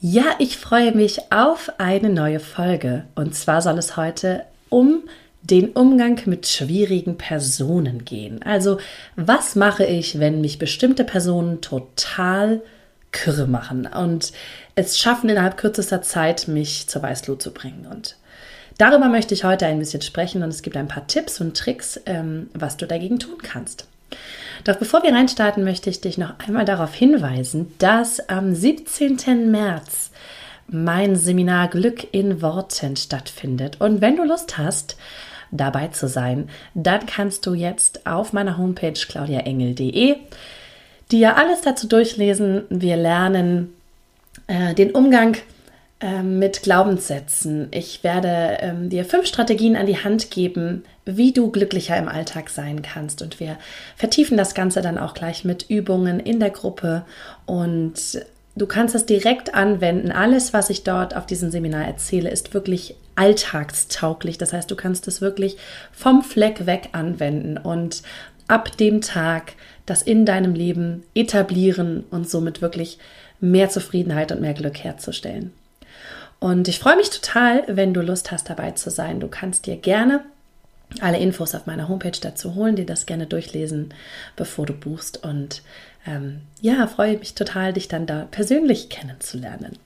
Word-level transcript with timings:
Ja, 0.00 0.36
ich 0.38 0.58
freue 0.58 0.92
mich 0.92 1.32
auf 1.32 1.72
eine 1.78 2.08
neue 2.08 2.38
Folge. 2.38 3.06
Und 3.16 3.34
zwar 3.34 3.62
soll 3.62 3.78
es 3.78 3.96
heute 3.96 4.44
um 4.68 5.02
den 5.42 5.70
Umgang 5.70 6.20
mit 6.26 6.46
schwierigen 6.46 7.18
Personen 7.18 8.04
gehen. 8.04 8.40
Also, 8.44 8.78
was 9.16 9.56
mache 9.56 9.84
ich, 9.84 10.20
wenn 10.20 10.40
mich 10.40 10.60
bestimmte 10.60 11.02
Personen 11.02 11.60
total 11.62 12.62
kürre 13.10 13.48
machen 13.48 13.86
und 13.86 14.32
es 14.76 14.98
schaffen, 14.98 15.30
innerhalb 15.30 15.56
kürzester 15.56 16.00
Zeit 16.02 16.46
mich 16.46 16.86
zur 16.86 17.02
Weißglut 17.02 17.42
zu 17.42 17.52
bringen? 17.52 17.88
Und 17.90 18.16
darüber 18.78 19.08
möchte 19.08 19.34
ich 19.34 19.42
heute 19.42 19.66
ein 19.66 19.80
bisschen 19.80 20.02
sprechen 20.02 20.44
und 20.44 20.50
es 20.50 20.62
gibt 20.62 20.76
ein 20.76 20.86
paar 20.86 21.08
Tipps 21.08 21.40
und 21.40 21.56
Tricks, 21.56 22.00
ähm, 22.06 22.50
was 22.54 22.76
du 22.76 22.86
dagegen 22.86 23.18
tun 23.18 23.38
kannst. 23.42 23.88
Doch 24.64 24.76
bevor 24.76 25.02
wir 25.02 25.12
reinstarten, 25.12 25.64
möchte 25.64 25.90
ich 25.90 26.00
dich 26.00 26.18
noch 26.18 26.38
einmal 26.38 26.64
darauf 26.64 26.94
hinweisen, 26.94 27.72
dass 27.78 28.28
am 28.28 28.54
17. 28.54 29.50
März 29.50 30.10
mein 30.66 31.16
Seminar 31.16 31.68
Glück 31.68 32.12
in 32.12 32.42
Worten 32.42 32.96
stattfindet. 32.96 33.80
Und 33.80 34.00
wenn 34.00 34.16
du 34.16 34.24
Lust 34.24 34.58
hast, 34.58 34.96
dabei 35.50 35.88
zu 35.88 36.08
sein, 36.08 36.50
dann 36.74 37.06
kannst 37.06 37.46
du 37.46 37.54
jetzt 37.54 38.06
auf 38.06 38.34
meiner 38.34 38.58
Homepage 38.58 38.92
claudiaengel.de 38.92 40.16
dir 41.10 41.36
alles 41.38 41.62
dazu 41.62 41.86
durchlesen. 41.86 42.64
Wir 42.68 42.98
lernen 42.98 43.72
äh, 44.46 44.74
den 44.74 44.90
Umgang 44.90 45.30
mit 45.32 45.42
ähm, 46.00 46.38
mit 46.38 46.62
Glaubenssätzen. 46.62 47.68
Ich 47.72 48.04
werde 48.04 48.58
ähm, 48.60 48.88
dir 48.88 49.04
fünf 49.04 49.26
Strategien 49.26 49.74
an 49.74 49.86
die 49.86 49.96
Hand 49.96 50.30
geben, 50.30 50.84
wie 51.16 51.32
du 51.32 51.50
glücklicher 51.50 51.96
im 51.96 52.06
Alltag 52.06 52.50
sein 52.50 52.82
kannst. 52.82 53.22
Und 53.22 53.40
wir 53.40 53.56
vertiefen 53.96 54.36
das 54.36 54.54
Ganze 54.54 54.82
dann 54.82 54.98
auch 54.98 55.14
gleich 55.14 55.44
mit 55.44 55.70
Übungen 55.70 56.20
in 56.20 56.38
der 56.38 56.50
Gruppe. 56.50 57.04
Und 57.46 58.20
du 58.56 58.66
kannst 58.66 58.94
es 58.94 59.06
direkt 59.06 59.54
anwenden. 59.54 60.12
Alles, 60.12 60.52
was 60.52 60.68
ich 60.68 60.84
dort 60.84 61.16
auf 61.16 61.24
diesem 61.24 61.50
Seminar 61.50 61.86
erzähle, 61.86 62.30
ist 62.30 62.52
wirklich 62.52 62.94
alltagstauglich. 63.14 64.36
Das 64.36 64.52
heißt, 64.52 64.70
du 64.70 64.76
kannst 64.76 65.08
es 65.08 65.22
wirklich 65.22 65.56
vom 65.92 66.22
Fleck 66.22 66.66
weg 66.66 66.90
anwenden 66.92 67.56
und 67.56 68.02
ab 68.46 68.76
dem 68.76 69.00
Tag 69.00 69.54
das 69.86 70.02
in 70.02 70.26
deinem 70.26 70.54
Leben 70.54 71.04
etablieren 71.14 72.04
und 72.10 72.28
somit 72.28 72.60
wirklich 72.60 72.98
mehr 73.40 73.70
Zufriedenheit 73.70 74.30
und 74.30 74.42
mehr 74.42 74.54
Glück 74.54 74.84
herzustellen. 74.84 75.52
Und 76.38 76.68
ich 76.68 76.78
freue 76.78 76.96
mich 76.96 77.10
total, 77.10 77.64
wenn 77.66 77.94
du 77.94 78.02
Lust 78.02 78.30
hast, 78.30 78.50
dabei 78.50 78.72
zu 78.72 78.90
sein. 78.90 79.20
Du 79.20 79.28
kannst 79.28 79.66
dir 79.66 79.76
gerne 79.76 80.22
alle 81.00 81.18
Infos 81.18 81.54
auf 81.54 81.66
meiner 81.66 81.88
Homepage 81.88 82.18
dazu 82.20 82.54
holen, 82.54 82.76
dir 82.76 82.86
das 82.86 83.06
gerne 83.06 83.26
durchlesen, 83.26 83.94
bevor 84.36 84.66
du 84.66 84.72
buchst. 84.72 85.22
Und 85.22 85.62
ähm, 86.06 86.40
ja, 86.60 86.86
freue 86.86 87.18
mich 87.18 87.34
total, 87.34 87.72
dich 87.72 87.88
dann 87.88 88.06
da 88.06 88.26
persönlich 88.30 88.88
kennenzulernen. 88.88 89.78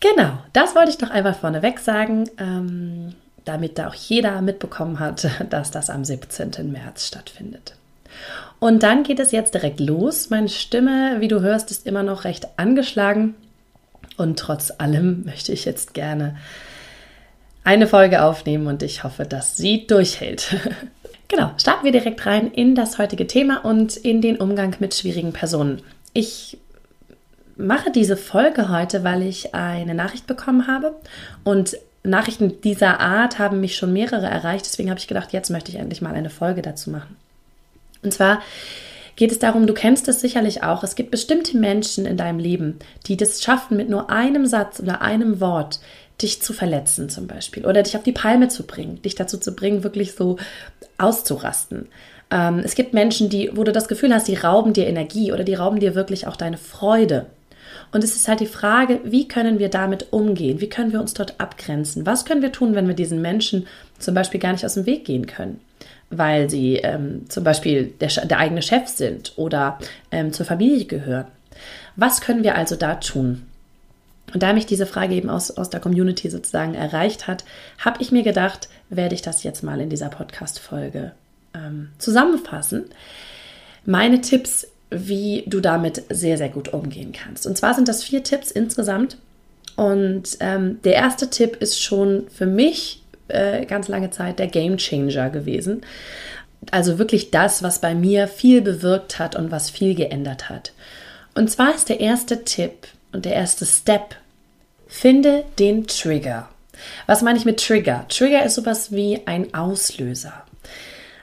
Genau, 0.00 0.38
das 0.52 0.74
wollte 0.74 0.90
ich 0.90 1.00
noch 1.00 1.10
einmal 1.10 1.34
vorneweg 1.34 1.78
sagen, 1.78 2.28
ähm, 2.38 3.14
damit 3.44 3.78
da 3.78 3.88
auch 3.88 3.94
jeder 3.94 4.40
mitbekommen 4.42 5.00
hat, 5.00 5.28
dass 5.50 5.70
das 5.70 5.90
am 5.90 6.04
17. 6.04 6.70
März 6.70 7.06
stattfindet. 7.06 7.74
Und 8.60 8.82
dann 8.82 9.02
geht 9.02 9.18
es 9.18 9.32
jetzt 9.32 9.54
direkt 9.54 9.80
los. 9.80 10.30
Meine 10.30 10.48
Stimme, 10.48 11.16
wie 11.20 11.28
du 11.28 11.40
hörst, 11.40 11.70
ist 11.70 11.86
immer 11.86 12.02
noch 12.02 12.24
recht 12.24 12.48
angeschlagen. 12.56 13.34
Und 14.16 14.38
trotz 14.38 14.72
allem 14.78 15.24
möchte 15.26 15.52
ich 15.52 15.64
jetzt 15.64 15.94
gerne 15.94 16.36
eine 17.64 17.86
Folge 17.86 18.22
aufnehmen 18.22 18.66
und 18.66 18.82
ich 18.82 19.02
hoffe, 19.04 19.24
dass 19.24 19.56
sie 19.56 19.86
durchhält. 19.86 20.54
genau, 21.28 21.50
starten 21.56 21.84
wir 21.84 21.92
direkt 21.92 22.24
rein 22.26 22.50
in 22.52 22.74
das 22.74 22.98
heutige 22.98 23.26
Thema 23.26 23.64
und 23.64 23.96
in 23.96 24.20
den 24.20 24.36
Umgang 24.36 24.76
mit 24.78 24.94
schwierigen 24.94 25.32
Personen. 25.32 25.82
Ich 26.12 26.58
mache 27.56 27.90
diese 27.90 28.16
Folge 28.16 28.68
heute, 28.68 29.02
weil 29.02 29.22
ich 29.22 29.54
eine 29.54 29.94
Nachricht 29.94 30.26
bekommen 30.26 30.66
habe 30.66 30.94
und 31.42 31.76
Nachrichten 32.02 32.60
dieser 32.60 33.00
Art 33.00 33.38
haben 33.38 33.60
mich 33.60 33.76
schon 33.76 33.92
mehrere 33.92 34.26
erreicht. 34.26 34.66
Deswegen 34.66 34.90
habe 34.90 35.00
ich 35.00 35.08
gedacht, 35.08 35.32
jetzt 35.32 35.50
möchte 35.50 35.70
ich 35.72 35.78
endlich 35.78 36.02
mal 36.02 36.14
eine 36.14 36.28
Folge 36.28 36.60
dazu 36.60 36.90
machen. 36.90 37.16
Und 38.02 38.12
zwar 38.12 38.42
geht 39.16 39.32
es 39.32 39.38
darum, 39.38 39.66
du 39.66 39.72
kennst 39.72 40.06
es 40.08 40.20
sicherlich 40.20 40.62
auch, 40.62 40.82
es 40.82 40.96
gibt 40.96 41.10
bestimmte 41.10 41.56
Menschen 41.56 42.04
in 42.04 42.16
deinem 42.16 42.38
Leben, 42.38 42.78
die 43.06 43.16
das 43.16 43.42
schaffen, 43.42 43.76
mit 43.76 43.88
nur 43.88 44.10
einem 44.10 44.44
Satz 44.44 44.80
oder 44.80 45.00
einem 45.00 45.40
Wort 45.40 45.80
dich 46.22 46.42
zu 46.42 46.52
verletzen 46.52 47.08
zum 47.08 47.26
Beispiel 47.26 47.66
oder 47.66 47.82
dich 47.82 47.96
auf 47.96 48.02
die 48.02 48.12
Palme 48.12 48.48
zu 48.48 48.64
bringen, 48.64 49.02
dich 49.02 49.14
dazu 49.14 49.38
zu 49.38 49.54
bringen, 49.54 49.82
wirklich 49.82 50.14
so 50.14 50.36
auszurasten. 50.98 51.88
Ähm, 52.30 52.60
es 52.64 52.74
gibt 52.74 52.94
Menschen, 52.94 53.28
die, 53.28 53.50
wo 53.54 53.64
du 53.64 53.72
das 53.72 53.88
Gefühl 53.88 54.14
hast, 54.14 54.28
die 54.28 54.36
rauben 54.36 54.72
dir 54.72 54.86
Energie 54.86 55.32
oder 55.32 55.44
die 55.44 55.54
rauben 55.54 55.80
dir 55.80 55.94
wirklich 55.94 56.26
auch 56.26 56.36
deine 56.36 56.58
Freude. 56.58 57.26
Und 57.92 58.04
es 58.04 58.14
ist 58.16 58.28
halt 58.28 58.40
die 58.40 58.46
Frage, 58.46 59.00
wie 59.04 59.28
können 59.28 59.58
wir 59.58 59.68
damit 59.68 60.12
umgehen? 60.12 60.60
Wie 60.60 60.68
können 60.68 60.92
wir 60.92 61.00
uns 61.00 61.14
dort 61.14 61.40
abgrenzen? 61.40 62.06
Was 62.06 62.24
können 62.24 62.42
wir 62.42 62.52
tun, 62.52 62.74
wenn 62.74 62.88
wir 62.88 62.94
diesen 62.94 63.20
Menschen 63.20 63.66
zum 63.98 64.14
Beispiel 64.14 64.40
gar 64.40 64.52
nicht 64.52 64.64
aus 64.64 64.74
dem 64.74 64.86
Weg 64.86 65.04
gehen 65.04 65.26
können? 65.26 65.60
weil 66.10 66.50
sie 66.50 66.76
ähm, 66.76 67.28
zum 67.28 67.44
Beispiel 67.44 67.92
der, 68.00 68.08
der, 68.08 68.38
eigene 68.38 68.62
Chef 68.62 68.88
sind 68.88 69.32
oder 69.36 69.78
ähm, 70.10 70.32
zur 70.32 70.46
Familie 70.46 70.84
gehören. 70.84 71.26
Was 71.96 72.20
können 72.20 72.42
wir 72.42 72.56
also 72.56 72.76
da 72.76 72.96
tun? 72.96 73.42
Und 74.32 74.42
da 74.42 74.52
mich 74.52 74.66
diese 74.66 74.86
Frage 74.86 75.14
eben 75.14 75.30
aus, 75.30 75.50
aus 75.50 75.70
der 75.70 75.80
Community 75.80 76.30
sozusagen 76.30 76.74
erreicht 76.74 77.26
hat, 77.26 77.44
habe 77.78 78.02
ich 78.02 78.10
mir 78.10 78.22
gedacht, 78.22 78.68
werde 78.88 79.14
ich 79.14 79.22
das 79.22 79.42
jetzt 79.42 79.62
mal 79.62 79.80
in 79.80 79.90
dieser 79.90 80.08
Podcast-Folge 80.08 81.12
ähm, 81.54 81.90
zusammenfassen. 81.98 82.86
Meine 83.84 84.20
Tipps, 84.20 84.66
wie 84.90 85.44
du 85.46 85.60
damit 85.60 86.02
sehr, 86.08 86.38
sehr 86.38 86.48
gut 86.48 86.72
umgehen 86.72 87.12
kannst. 87.12 87.46
Und 87.46 87.56
zwar 87.56 87.74
sind 87.74 87.88
das 87.88 88.02
vier 88.02 88.22
Tipps 88.24 88.50
insgesamt. 88.50 89.18
Und 89.76 90.36
ähm, 90.40 90.80
der 90.84 90.94
erste 90.94 91.30
Tipp 91.30 91.56
ist 91.56 91.82
schon 91.82 92.26
für 92.28 92.46
mich 92.46 93.02
äh, 93.28 93.66
ganz 93.66 93.88
lange 93.88 94.10
Zeit 94.10 94.38
der 94.38 94.46
Game 94.46 94.76
Changer 94.76 95.30
gewesen. 95.30 95.82
Also 96.70 96.98
wirklich 96.98 97.30
das, 97.30 97.62
was 97.62 97.80
bei 97.80 97.94
mir 97.94 98.28
viel 98.28 98.62
bewirkt 98.62 99.18
hat 99.18 99.36
und 99.36 99.50
was 99.50 99.70
viel 99.70 99.94
geändert 99.94 100.48
hat. 100.48 100.72
Und 101.34 101.50
zwar 101.50 101.74
ist 101.74 101.88
der 101.88 102.00
erste 102.00 102.44
Tipp 102.44 102.86
und 103.14 103.24
der 103.24 103.34
erste 103.34 103.64
Step, 103.64 104.16
finde 104.86 105.44
den 105.58 105.86
Trigger. 105.86 106.48
Was 107.06 107.22
meine 107.22 107.38
ich 107.38 107.44
mit 107.44 107.64
Trigger? 107.64 108.06
Trigger 108.08 108.44
ist 108.44 108.56
sowas 108.56 108.92
wie 108.92 109.20
ein 109.26 109.54
Auslöser. 109.54 110.44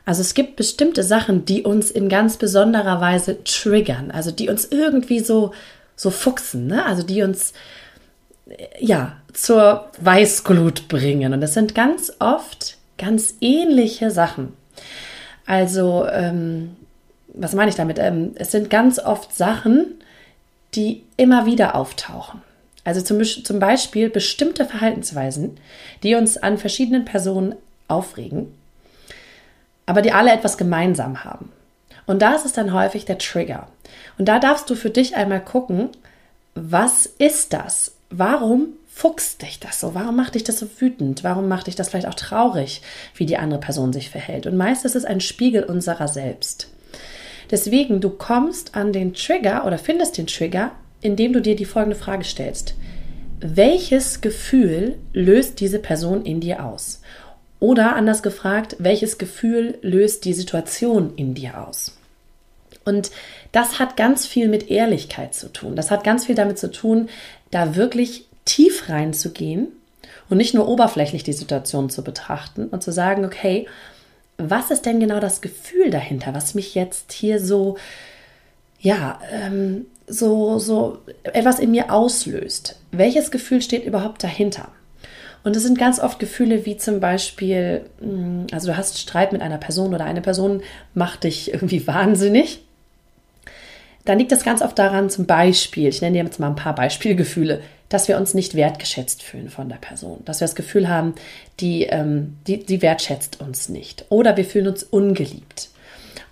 Also 0.06 0.22
es 0.22 0.34
gibt 0.34 0.56
bestimmte 0.56 1.04
Sachen, 1.04 1.46
die 1.46 1.64
uns 1.64 1.92
in 1.92 2.10
ganz 2.10 2.38
besonderer 2.38 3.00
Weise 3.00 3.44
triggern, 3.44 4.10
also 4.12 4.32
die 4.32 4.50
uns 4.50 4.66
irgendwie 4.66 5.20
so 5.20 5.54
so 5.96 6.10
fuchsen, 6.10 6.66
ne? 6.66 6.84
also 6.86 7.04
die 7.04 7.22
uns 7.22 7.54
ja, 8.80 9.18
zur 9.34 9.90
Weißglut 10.00 10.88
bringen. 10.88 11.34
Und 11.34 11.42
das 11.42 11.54
sind 11.54 11.76
ganz 11.76 12.12
oft 12.20 12.78
ganz 12.98 13.36
ähnliche 13.42 14.12
Sachen. 14.12 14.54
Also, 15.46 16.08
ähm, 16.12 16.76
was 17.34 17.54
meine 17.54 17.70
ich 17.70 17.76
damit? 17.76 17.98
Ähm, 18.00 18.32
es 18.36 18.52
sind 18.52 18.70
ganz 18.70 19.00
oft 19.00 19.34
Sachen, 19.36 20.02
die 20.76 21.04
immer 21.18 21.46
wieder 21.46 21.76
auftauchen. 21.76 22.42
Also 22.84 23.02
zum, 23.02 23.24
zum 23.24 23.60
Beispiel 23.60 24.10
bestimmte 24.10 24.66
Verhaltensweisen, 24.66 25.58
die 26.04 26.16
uns 26.16 26.38
an 26.38 26.58
verschiedenen 26.58 27.06
Personen 27.06 27.56
aufregen, 27.88 28.54
aber 29.86 30.02
die 30.02 30.12
alle 30.12 30.32
etwas 30.32 30.58
gemeinsam 30.58 31.24
haben. 31.24 31.52
Und 32.08 32.22
da 32.22 32.34
ist 32.34 32.46
es 32.46 32.54
dann 32.54 32.74
häufig 32.74 33.06
der 33.06 33.20
Trigger. 33.20 33.68
Und 34.18 34.26
da 34.26 34.40
darfst 34.40 34.70
du 34.70 34.76
für 34.76 34.90
dich 34.90 35.16
einmal 35.16 35.44
gucken, 35.44 35.90
was 36.56 37.06
ist 37.06 37.54
das? 37.54 37.92
warum 38.12 38.74
fuchst 38.94 39.42
dich 39.42 39.60
das 39.60 39.80
so? 39.80 39.96
Warum 39.96 40.16
macht 40.16 40.36
dich 40.36 40.44
das 40.44 40.60
so 40.60 40.68
wütend? 40.80 41.24
Warum 41.24 41.48
macht 41.48 41.68
dich 41.68 41.76
das 41.76 41.90
vielleicht 41.90 42.08
auch 42.08 42.14
traurig, 42.14 42.82
wie 43.16 43.26
die 43.26 43.38
andere 43.38 43.60
Person 43.60 43.94
sich 43.94 44.10
verhält? 44.10 44.46
Und 44.46 44.58
meist 44.58 44.86
ist 44.86 44.96
es 44.96 45.06
ein 45.06 45.22
Spiegel 45.22 45.64
unserer 45.64 46.08
selbst. 46.08 46.68
Deswegen, 47.52 48.00
du 48.00 48.10
kommst 48.10 48.76
an 48.76 48.94
den 48.94 49.14
Trigger 49.14 49.66
oder 49.66 49.78
findest 49.78 50.18
den 50.18 50.28
Trigger, 50.28 50.72
indem 51.02 51.34
du 51.34 51.42
dir 51.42 51.56
die 51.56 51.66
folgende 51.66 51.98
Frage 51.98 52.24
stellst. 52.24 52.76
Welches 53.42 54.22
Gefühl 54.22 54.96
löst 55.14 55.60
diese 55.60 55.80
Person 55.80 56.26
in 56.26 56.40
dir 56.40 56.64
aus? 56.64 57.02
Oder 57.60 57.96
anders 57.96 58.24
gefragt, 58.24 58.78
welches 58.80 59.18
Gefühl 59.18 59.78
löst 59.82 60.26
die 60.26 60.34
Situation 60.34 61.14
in 61.16 61.34
dir 61.34 61.68
aus? 61.68 61.98
Und 62.86 63.12
das 63.52 63.80
hat 63.80 63.98
ganz 63.98 64.26
viel 64.26 64.48
mit 64.48 64.70
Ehrlichkeit 64.70 65.36
zu 65.36 65.52
tun. 65.52 65.76
Das 65.76 65.92
hat 65.92 66.04
ganz 66.04 66.26
viel 66.26 66.36
damit 66.36 66.58
zu 66.58 66.72
tun, 66.72 67.10
da 67.52 67.76
wirklich 67.76 68.26
tief 68.46 68.90
reinzugehen 68.90 69.68
Und 70.30 70.38
nicht 70.38 70.54
nur 70.54 70.68
oberflächlich 70.68 71.24
die 71.24 71.34
Situation 71.34 71.90
zu 71.90 72.04
betrachten 72.04 72.68
und 72.68 72.82
zu 72.82 72.92
sagen, 72.92 73.26
okay, 73.26 73.68
was 74.38 74.72
ist 74.72 74.86
denn 74.86 75.00
genau 75.00 75.20
das 75.20 75.42
Gefühl 75.42 75.90
dahinter, 75.90 76.34
was 76.34 76.56
mich 76.56 76.76
jetzt 76.76 77.12
hier 77.12 77.40
so, 77.40 77.78
ja, 78.80 79.20
ähm, 79.32 79.86
so, 80.08 80.60
so 80.60 81.00
etwas 81.24 81.60
in 81.60 81.72
mir 81.72 81.92
auslöst? 81.92 82.80
Welches 82.92 83.32
Gefühl 83.32 83.62
steht 83.62 83.86
überhaupt 83.86 84.24
dahinter? 84.24 84.70
Und 85.44 85.56
es 85.56 85.64
sind 85.64 85.78
ganz 85.78 86.00
oft 86.00 86.20
Gefühle 86.20 86.66
wie 86.66 86.78
zum 86.78 87.00
Beispiel, 87.00 87.86
mm, 88.00 88.48
also 88.52 88.68
du 88.68 88.78
hast 88.78 89.00
Streit 89.00 89.32
mit 89.32 89.42
einer 89.42 89.58
Person 89.58 89.94
oder 89.94 90.06
eine 90.06 90.22
Person 90.22 90.62
macht 90.94 91.24
dich 91.24 91.54
irgendwie 91.54 91.86
wahnsinnig. 91.88 92.62
Dann 94.06 94.18
liegt 94.18 94.32
das 94.32 94.44
ganz 94.44 94.62
oft 94.62 94.78
daran, 94.80 95.10
zum 95.10 95.26
Beispiel, 95.26 95.88
ich 95.88 96.02
nenne 96.02 96.18
dir 96.18 96.24
jetzt 96.24 96.40
mal 96.40 96.48
ein 96.48 96.56
paar 96.56 96.74
Beispielgefühle, 96.74 97.62
dass 97.92 98.08
wir 98.08 98.18
uns 98.18 98.34
nicht 98.34 98.56
wertgeschätzt 98.56 99.22
fühlen 99.22 99.50
von 99.50 99.68
der 99.68 99.76
Person, 99.76 100.22
dass 100.26 100.40
wir 100.40 100.48
das 100.48 100.56
Gefühl 100.56 100.88
haben, 100.88 101.14
die, 101.60 101.84
ähm, 101.84 102.38
die, 102.48 102.66
die 102.66 102.82
wertschätzt 102.82 103.42
uns 103.42 103.70
nicht 103.70 104.06
oder 104.10 104.38
wir 104.38 104.46
fühlen 104.46 104.68
uns 104.68 104.84
ungeliebt. 104.84 105.70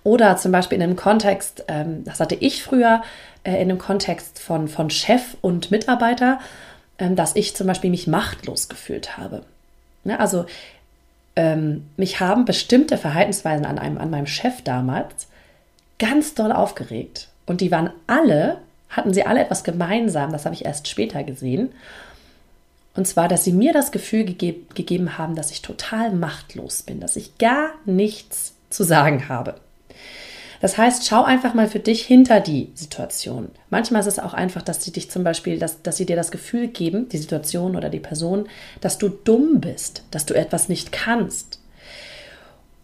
Oder 0.04 0.38
zum 0.38 0.54
Beispiel 0.54 0.78
in 0.78 0.84
einem 0.84 0.96
Kontext, 0.96 1.66
ähm, 1.68 2.04
das 2.06 2.22
hatte 2.22 2.36
ich 2.36 2.64
früher, 2.64 3.02
äh, 3.44 3.52
in 3.52 3.70
einem 3.70 3.78
Kontext 3.78 4.40
von, 4.40 4.70
von 4.70 4.90
Chef 4.90 5.36
und 5.42 5.72
Mitarbeiter, 5.72 6.40
ähm, 6.98 7.18
dass 7.18 7.36
ich 7.36 7.56
zum 7.56 7.68
Beispiel 7.68 7.90
mich 7.90 8.08
machtlos 8.08 8.70
gefühlt 8.70 9.18
habe. 9.18 9.44
Ne? 10.06 10.18
Also 10.20 10.46
ähm, 11.36 11.90
mich 11.98 12.22
haben 12.22 12.46
bestimmte 12.46 12.98
Verhaltensweisen 12.98 13.66
an, 13.66 13.78
einem, 13.78 13.98
an 13.98 14.10
meinem 14.10 14.28
Chef 14.28 14.62
damals 14.64 15.28
ganz 15.98 16.34
doll 16.34 16.54
aufgeregt. 16.54 17.28
Und 17.46 17.62
die 17.62 17.72
waren 17.72 17.92
alle, 18.08 18.58
hatten 18.90 19.14
sie 19.14 19.26
alle 19.26 19.42
etwas 19.42 19.64
gemeinsam, 19.64 20.32
das 20.32 20.46
habe 20.46 20.56
ich 20.56 20.66
erst 20.66 20.88
später 20.88 21.24
gesehen. 21.24 21.70
Und 22.96 23.08
zwar, 23.08 23.28
dass 23.28 23.44
sie 23.44 23.54
mir 23.54 23.72
das 23.72 23.92
Gefühl 23.92 24.26
gegeb, 24.26 24.76
gegeben 24.76 25.18
haben, 25.18 25.36
dass 25.36 25.52
ich 25.52 25.62
total 25.62 26.12
machtlos 26.12 26.82
bin, 26.82 27.00
dass 27.00 27.16
ich 27.16 27.38
gar 27.38 27.70
nichts 27.86 28.56
zu 28.70 28.84
sagen 28.84 29.30
habe. 29.30 29.56
Das 30.62 30.78
heißt, 30.78 31.08
schau 31.08 31.24
einfach 31.24 31.54
mal 31.54 31.70
für 31.70 31.80
dich 31.80 32.06
hinter 32.06 32.42
die 32.42 32.72
Situation. 32.76 33.50
Manchmal 33.70 34.02
ist 34.02 34.08
es 34.08 34.20
auch 34.20 34.34
einfach, 34.34 34.62
dass 34.62 34.84
sie 34.84 34.92
dich 34.92 35.10
zum 35.10 35.24
Beispiel, 35.24 35.58
dass, 35.58 35.82
dass 35.82 35.96
sie 35.96 36.06
dir 36.06 36.18
das 36.18 36.32
Gefühl 36.32 36.68
geben, 36.68 37.08
die 37.08 37.18
Situation 37.18 37.78
oder 37.78 37.90
die 37.90 38.00
Person, 38.00 38.50
dass 38.82 38.98
du 38.98 39.08
dumm 39.08 39.62
bist, 39.62 40.04
dass 40.12 40.26
du 40.26 40.34
etwas 40.34 40.68
nicht 40.68 40.92
kannst. 40.92 41.62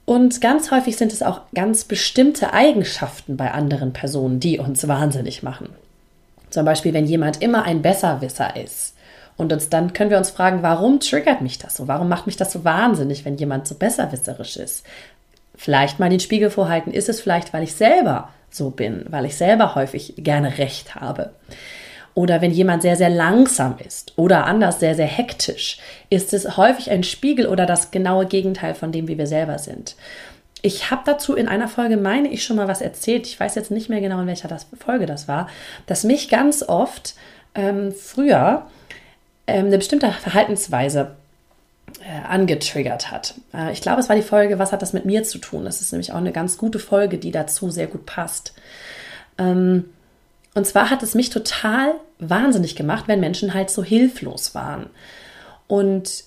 Und 0.06 0.40
ganz 0.40 0.72
häufig 0.72 0.96
sind 0.96 1.12
es 1.12 1.24
auch 1.24 1.42
ganz 1.54 1.84
bestimmte 1.84 2.54
Eigenschaften 2.54 3.36
bei 3.36 3.52
anderen 3.52 3.92
Personen, 3.92 4.40
die 4.40 4.60
uns 4.60 4.88
wahnsinnig 4.88 5.44
machen. 5.44 5.70
Zum 6.56 6.66
Beispiel, 6.66 6.94
wenn 6.94 7.06
jemand 7.06 7.42
immer 7.42 7.64
ein 7.64 7.84
Besserwisser 7.84 8.56
ist. 8.56 8.96
Und 9.38 9.54
uns 9.54 9.70
dann 9.70 9.94
können 9.94 10.10
wir 10.10 10.18
uns 10.18 10.32
fragen, 10.32 10.64
warum 10.64 11.00
triggert 11.00 11.42
mich 11.42 11.60
das 11.60 11.76
so? 11.76 11.88
Warum 11.88 12.10
macht 12.10 12.26
mich 12.26 12.38
das 12.38 12.52
so 12.52 12.64
wahnsinnig, 12.64 13.26
wenn 13.26 13.38
jemand 13.38 13.68
so 13.68 13.76
besserwisserisch 13.76 14.58
ist? 14.58 14.86
vielleicht 15.58 16.00
mal 16.00 16.10
den 16.10 16.20
Spiegel 16.20 16.50
vorhalten, 16.50 16.92
ist 16.92 17.10
es 17.10 17.22
vielleicht, 17.22 17.54
weil 17.54 17.64
ich 17.64 17.74
selber 17.74 18.30
so 18.50 18.70
bin, 18.70 19.06
weil 19.10 19.26
ich 19.26 19.36
selber 19.36 19.76
häufig 19.76 20.14
gerne 20.18 20.58
Recht 20.58 20.96
habe. 20.96 21.32
Oder 22.14 22.42
wenn 22.42 22.52
jemand 22.52 22.82
sehr, 22.82 22.96
sehr 22.96 23.10
langsam 23.10 23.76
ist 23.86 24.14
oder 24.18 24.46
anders 24.46 24.80
sehr, 24.80 24.96
sehr 24.96 25.08
hektisch, 25.08 25.80
ist 26.10 26.34
es 26.34 26.56
häufig 26.56 26.90
ein 26.90 27.04
Spiegel 27.04 27.46
oder 27.48 27.66
das 27.66 27.92
genaue 27.92 28.26
Gegenteil 28.26 28.74
von 28.74 28.94
dem, 28.94 29.10
wie 29.10 29.18
wir 29.18 29.28
selber 29.28 29.60
sind. 29.60 29.96
Ich 30.66 30.90
habe 30.90 31.04
dazu 31.06 31.36
in 31.36 31.48
einer 31.48 31.68
Folge, 31.68 31.96
meine 31.96 32.28
ich, 32.28 32.44
schon 32.44 32.56
mal 32.56 32.68
was 32.68 32.82
erzählt. 32.82 33.28
Ich 33.28 33.40
weiß 33.40 33.54
jetzt 33.54 33.70
nicht 33.70 33.88
mehr 33.88 34.02
genau, 34.02 34.20
in 34.22 34.26
welcher 34.26 34.48
das 34.48 34.66
Folge 34.80 35.06
das 35.06 35.28
war, 35.28 35.48
dass 35.86 36.04
mich 36.04 36.28
ganz 36.28 36.64
oft 36.64 37.14
ähm, 37.54 37.92
früher 37.94 38.66
ähm, 39.46 39.68
eine 39.68 39.78
bestimmte 39.78 40.12
Verhaltensweise 40.12 41.18
äh, 42.02 42.28
angetriggert 42.28 43.12
hat. 43.12 43.36
Äh, 43.54 43.74
ich 43.74 43.82
glaube, 43.82 44.00
es 44.00 44.10
war 44.10 44.16
die 44.16 44.24
Folge, 44.24 44.58
was 44.58 44.72
hat 44.72 44.82
das 44.82 44.92
mit 44.92 45.06
mir 45.06 45.24
zu 45.24 45.38
tun? 45.38 45.66
Das 45.66 45.82
ist 45.82 45.92
nämlich 45.92 46.12
auch 46.12 46.18
eine 46.18 46.32
ganz 46.32 46.58
gute 46.58 46.80
Folge, 46.80 47.20
die 47.20 47.32
dazu 47.32 47.70
sehr 47.70 47.86
gut 47.86 48.08
passt. 48.08 48.56
Ähm, 49.38 49.86
und 50.56 50.66
zwar 50.66 50.90
hat 50.90 51.04
es 51.04 51.14
mich 51.14 51.30
total 51.30 51.94
wahnsinnig 52.18 52.76
gemacht, 52.76 53.04
wenn 53.08 53.20
Menschen 53.20 53.54
halt 53.54 53.70
so 53.70 53.84
hilflos 53.84 54.56
waren. 54.56 54.90
Und 55.68 56.24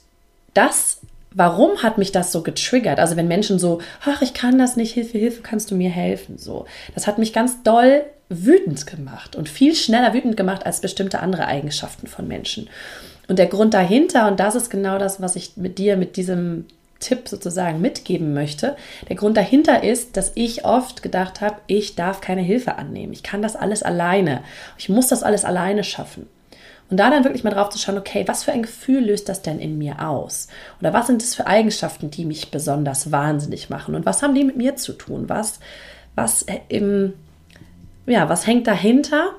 das, 0.55 1.01
warum 1.35 1.83
hat 1.83 1.99
mich 1.99 2.13
das 2.13 2.33
so 2.33 2.43
getriggert? 2.43 2.99
Also 2.99 3.17
wenn 3.17 3.29
Menschen 3.29 3.59
so, 3.59 3.81
ach, 4.05 4.23
ich 4.23 4.35
kann 4.35 4.59
das 4.59 4.77
nicht, 4.77 4.95
Hilfe, 4.95 5.19
Hilfe, 5.19 5.43
kannst 5.43 5.71
du 5.71 5.75
mir 5.75 5.91
helfen? 5.91 6.39
So, 6.39 6.67
das 6.95 7.07
hat 7.07 7.19
mich 7.19 7.33
ganz 7.33 7.63
doll 7.63 8.03
wütend 8.29 8.87
gemacht 8.87 9.37
und 9.37 9.49
viel 9.49 9.75
schneller 9.75 10.13
wütend 10.13 10.37
gemacht 10.37 10.67
als 10.67 10.81
bestimmte 10.81 11.21
andere 11.21 11.47
Eigenschaften 11.47 12.07
von 12.07 12.29
Menschen. 12.29 12.69
Und 13.27 13.39
der 13.39 13.47
Grund 13.47 13.75
dahinter, 13.75 14.29
und 14.29 14.41
das 14.41 14.55
ist 14.55 14.71
genau 14.71 14.99
das, 14.99 15.21
was 15.21 15.37
ich 15.37 15.57
mit 15.57 15.79
dir 15.79 15.97
mit 15.97 16.17
diesem 16.17 16.67
Tipp 17.01 17.29
sozusagen 17.29 17.81
mitgeben 17.81 18.35
möchte. 18.35 18.77
Der 19.09 19.17
Grund 19.17 19.37
dahinter 19.37 19.85
ist, 19.85 20.17
dass 20.17 20.33
ich 20.35 20.65
oft 20.65 21.03
gedacht 21.03 21.41
habe, 21.41 21.57
ich 21.67 21.95
darf 21.95 22.21
keine 22.21 22.41
Hilfe 22.41 22.77
annehmen. 22.77 23.13
Ich 23.13 23.23
kann 23.23 23.43
das 23.43 23.55
alles 23.55 23.83
alleine. 23.83 24.43
Ich 24.79 24.89
muss 24.89 25.09
das 25.09 25.23
alles 25.23 25.45
alleine 25.45 25.85
schaffen. 25.85 26.27
Und 26.91 26.97
da 26.97 27.11
dann 27.11 27.25
wirklich 27.25 27.45
mal 27.45 27.51
drauf 27.51 27.69
zu 27.69 27.79
schauen, 27.79 27.99
okay, 27.99 28.25
was 28.27 28.45
für 28.45 28.53
ein 28.53 28.63
Gefühl 28.63 29.05
löst 29.05 29.29
das 29.29 29.43
denn 29.43 29.59
in 29.59 29.77
mir 29.77 30.09
aus? 30.09 30.49
Oder 30.81 30.93
was 30.95 31.07
sind 31.07 31.23
das 31.23 31.35
für 31.35 31.47
Eigenschaften, 31.47 32.11
die 32.11 32.25
mich 32.25 32.51
besonders 32.51 33.13
wahnsinnig 33.13 33.69
machen? 33.69 33.95
Und 33.95 34.07
was 34.07 34.23
haben 34.23 34.35
die 34.35 34.45
mit 34.45 34.57
mir 34.57 34.77
zu 34.77 34.95
tun? 34.95 35.29
Was, 35.29 35.61
was 36.15 36.47
im, 36.69 37.13
ja, 38.07 38.29
was 38.31 38.47
hängt 38.47 38.67
dahinter? 38.67 39.33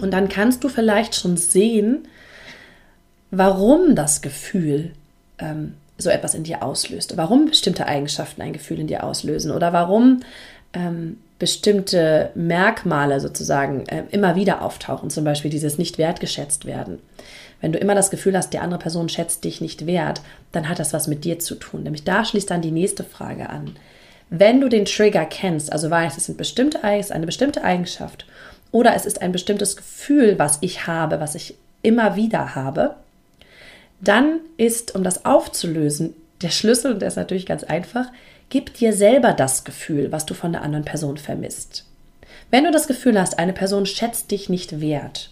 Und 0.00 0.10
dann 0.10 0.28
kannst 0.28 0.64
du 0.64 0.68
vielleicht 0.68 1.14
schon 1.14 1.36
sehen, 1.36 2.08
warum 3.30 3.94
das 3.94 4.20
Gefühl 4.20 4.92
ähm, 5.38 5.74
so 5.96 6.10
etwas 6.10 6.34
in 6.34 6.42
dir 6.42 6.62
auslöst, 6.62 7.16
warum 7.16 7.46
bestimmte 7.46 7.86
Eigenschaften 7.86 8.42
ein 8.42 8.52
Gefühl 8.52 8.80
in 8.80 8.88
dir 8.88 9.04
auslösen 9.04 9.52
oder 9.52 9.72
warum 9.72 10.20
ähm, 10.72 11.18
bestimmte 11.42 12.30
Merkmale 12.36 13.18
sozusagen 13.18 13.84
äh, 13.88 14.04
immer 14.12 14.36
wieder 14.36 14.62
auftauchen, 14.62 15.10
zum 15.10 15.24
Beispiel 15.24 15.50
dieses 15.50 15.76
nicht 15.76 15.98
wertgeschätzt 15.98 16.66
werden. 16.66 17.00
Wenn 17.60 17.72
du 17.72 17.80
immer 17.80 17.96
das 17.96 18.12
Gefühl 18.12 18.36
hast, 18.36 18.52
die 18.52 18.60
andere 18.60 18.78
Person 18.78 19.08
schätzt 19.08 19.42
dich 19.42 19.60
nicht 19.60 19.84
wert, 19.84 20.20
dann 20.52 20.68
hat 20.68 20.78
das 20.78 20.92
was 20.92 21.08
mit 21.08 21.24
dir 21.24 21.40
zu 21.40 21.56
tun. 21.56 21.82
Nämlich 21.82 22.04
da 22.04 22.24
schließt 22.24 22.48
dann 22.48 22.62
die 22.62 22.70
nächste 22.70 23.02
Frage 23.02 23.50
an. 23.50 23.74
Wenn 24.30 24.60
du 24.60 24.68
den 24.68 24.84
Trigger 24.84 25.24
kennst, 25.24 25.72
also 25.72 25.90
weißt, 25.90 26.16
es 26.16 26.26
sind 26.26 26.38
bestimmte, 26.38 26.78
es 26.84 27.06
ist 27.06 27.12
eine 27.12 27.26
bestimmte 27.26 27.64
Eigenschaft 27.64 28.24
oder 28.70 28.94
es 28.94 29.04
ist 29.04 29.20
ein 29.20 29.32
bestimmtes 29.32 29.76
Gefühl, 29.76 30.38
was 30.38 30.58
ich 30.60 30.86
habe, 30.86 31.18
was 31.18 31.34
ich 31.34 31.56
immer 31.82 32.14
wieder 32.14 32.54
habe, 32.54 32.94
dann 34.00 34.38
ist, 34.58 34.94
um 34.94 35.02
das 35.02 35.24
aufzulösen, 35.24 36.14
der 36.40 36.50
Schlüssel, 36.50 36.92
und 36.92 37.00
der 37.00 37.08
ist 37.08 37.16
natürlich 37.16 37.46
ganz 37.46 37.64
einfach, 37.64 38.06
gib 38.52 38.74
dir 38.74 38.92
selber 38.92 39.32
das 39.32 39.64
Gefühl, 39.64 40.12
was 40.12 40.26
du 40.26 40.34
von 40.34 40.52
der 40.52 40.60
anderen 40.60 40.84
Person 40.84 41.16
vermisst. 41.16 41.86
Wenn 42.50 42.64
du 42.64 42.70
das 42.70 42.86
Gefühl 42.86 43.18
hast, 43.18 43.38
eine 43.38 43.54
Person 43.54 43.86
schätzt 43.86 44.30
dich 44.30 44.50
nicht 44.50 44.78
wert 44.78 45.30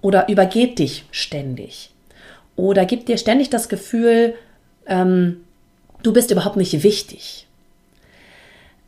oder 0.00 0.28
übergeht 0.28 0.80
dich 0.80 1.04
ständig 1.12 1.90
oder 2.56 2.84
gibt 2.84 3.08
dir 3.08 3.18
ständig 3.18 3.50
das 3.50 3.68
Gefühl, 3.68 4.34
ähm, 4.86 5.44
du 6.02 6.12
bist 6.12 6.32
überhaupt 6.32 6.56
nicht 6.56 6.82
wichtig, 6.82 7.46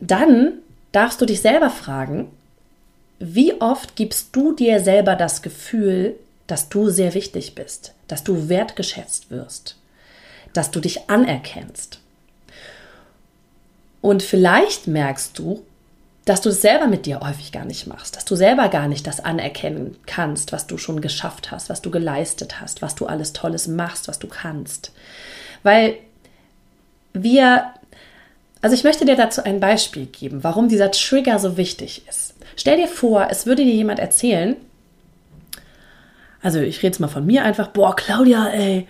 dann 0.00 0.54
darfst 0.90 1.20
du 1.20 1.24
dich 1.24 1.40
selber 1.40 1.70
fragen, 1.70 2.32
wie 3.20 3.60
oft 3.60 3.94
gibst 3.94 4.34
du 4.34 4.56
dir 4.56 4.80
selber 4.80 5.14
das 5.14 5.40
Gefühl, 5.40 6.16
dass 6.48 6.68
du 6.68 6.90
sehr 6.90 7.14
wichtig 7.14 7.54
bist, 7.54 7.94
dass 8.08 8.24
du 8.24 8.48
wertgeschätzt 8.48 9.30
wirst, 9.30 9.76
dass 10.52 10.72
du 10.72 10.80
dich 10.80 11.08
anerkennst. 11.08 12.00
Und 14.00 14.22
vielleicht 14.22 14.86
merkst 14.86 15.38
du, 15.38 15.64
dass 16.24 16.42
du 16.42 16.50
es 16.50 16.60
selber 16.60 16.88
mit 16.88 17.06
dir 17.06 17.20
häufig 17.20 17.52
gar 17.52 17.64
nicht 17.64 17.86
machst, 17.86 18.14
dass 18.16 18.26
du 18.26 18.36
selber 18.36 18.68
gar 18.68 18.86
nicht 18.86 19.06
das 19.06 19.20
anerkennen 19.20 19.96
kannst, 20.04 20.52
was 20.52 20.66
du 20.66 20.76
schon 20.76 21.00
geschafft 21.00 21.50
hast, 21.50 21.70
was 21.70 21.80
du 21.80 21.90
geleistet 21.90 22.60
hast, 22.60 22.82
was 22.82 22.94
du 22.94 23.06
alles 23.06 23.32
Tolles 23.32 23.66
machst, 23.66 24.08
was 24.08 24.18
du 24.18 24.28
kannst. 24.28 24.92
Weil 25.62 25.96
wir, 27.14 27.70
also 28.60 28.74
ich 28.74 28.84
möchte 28.84 29.06
dir 29.06 29.16
dazu 29.16 29.42
ein 29.42 29.58
Beispiel 29.58 30.04
geben, 30.04 30.44
warum 30.44 30.68
dieser 30.68 30.90
Trigger 30.90 31.38
so 31.38 31.56
wichtig 31.56 32.06
ist. 32.06 32.34
Stell 32.56 32.76
dir 32.76 32.88
vor, 32.88 33.28
es 33.30 33.46
würde 33.46 33.64
dir 33.64 33.72
jemand 33.72 33.98
erzählen, 33.98 34.56
also 36.42 36.60
ich 36.60 36.78
rede 36.78 36.88
jetzt 36.88 37.00
mal 37.00 37.08
von 37.08 37.24
mir 37.24 37.42
einfach, 37.42 37.68
boah, 37.68 37.96
Claudia, 37.96 38.48
ey, 38.48 38.86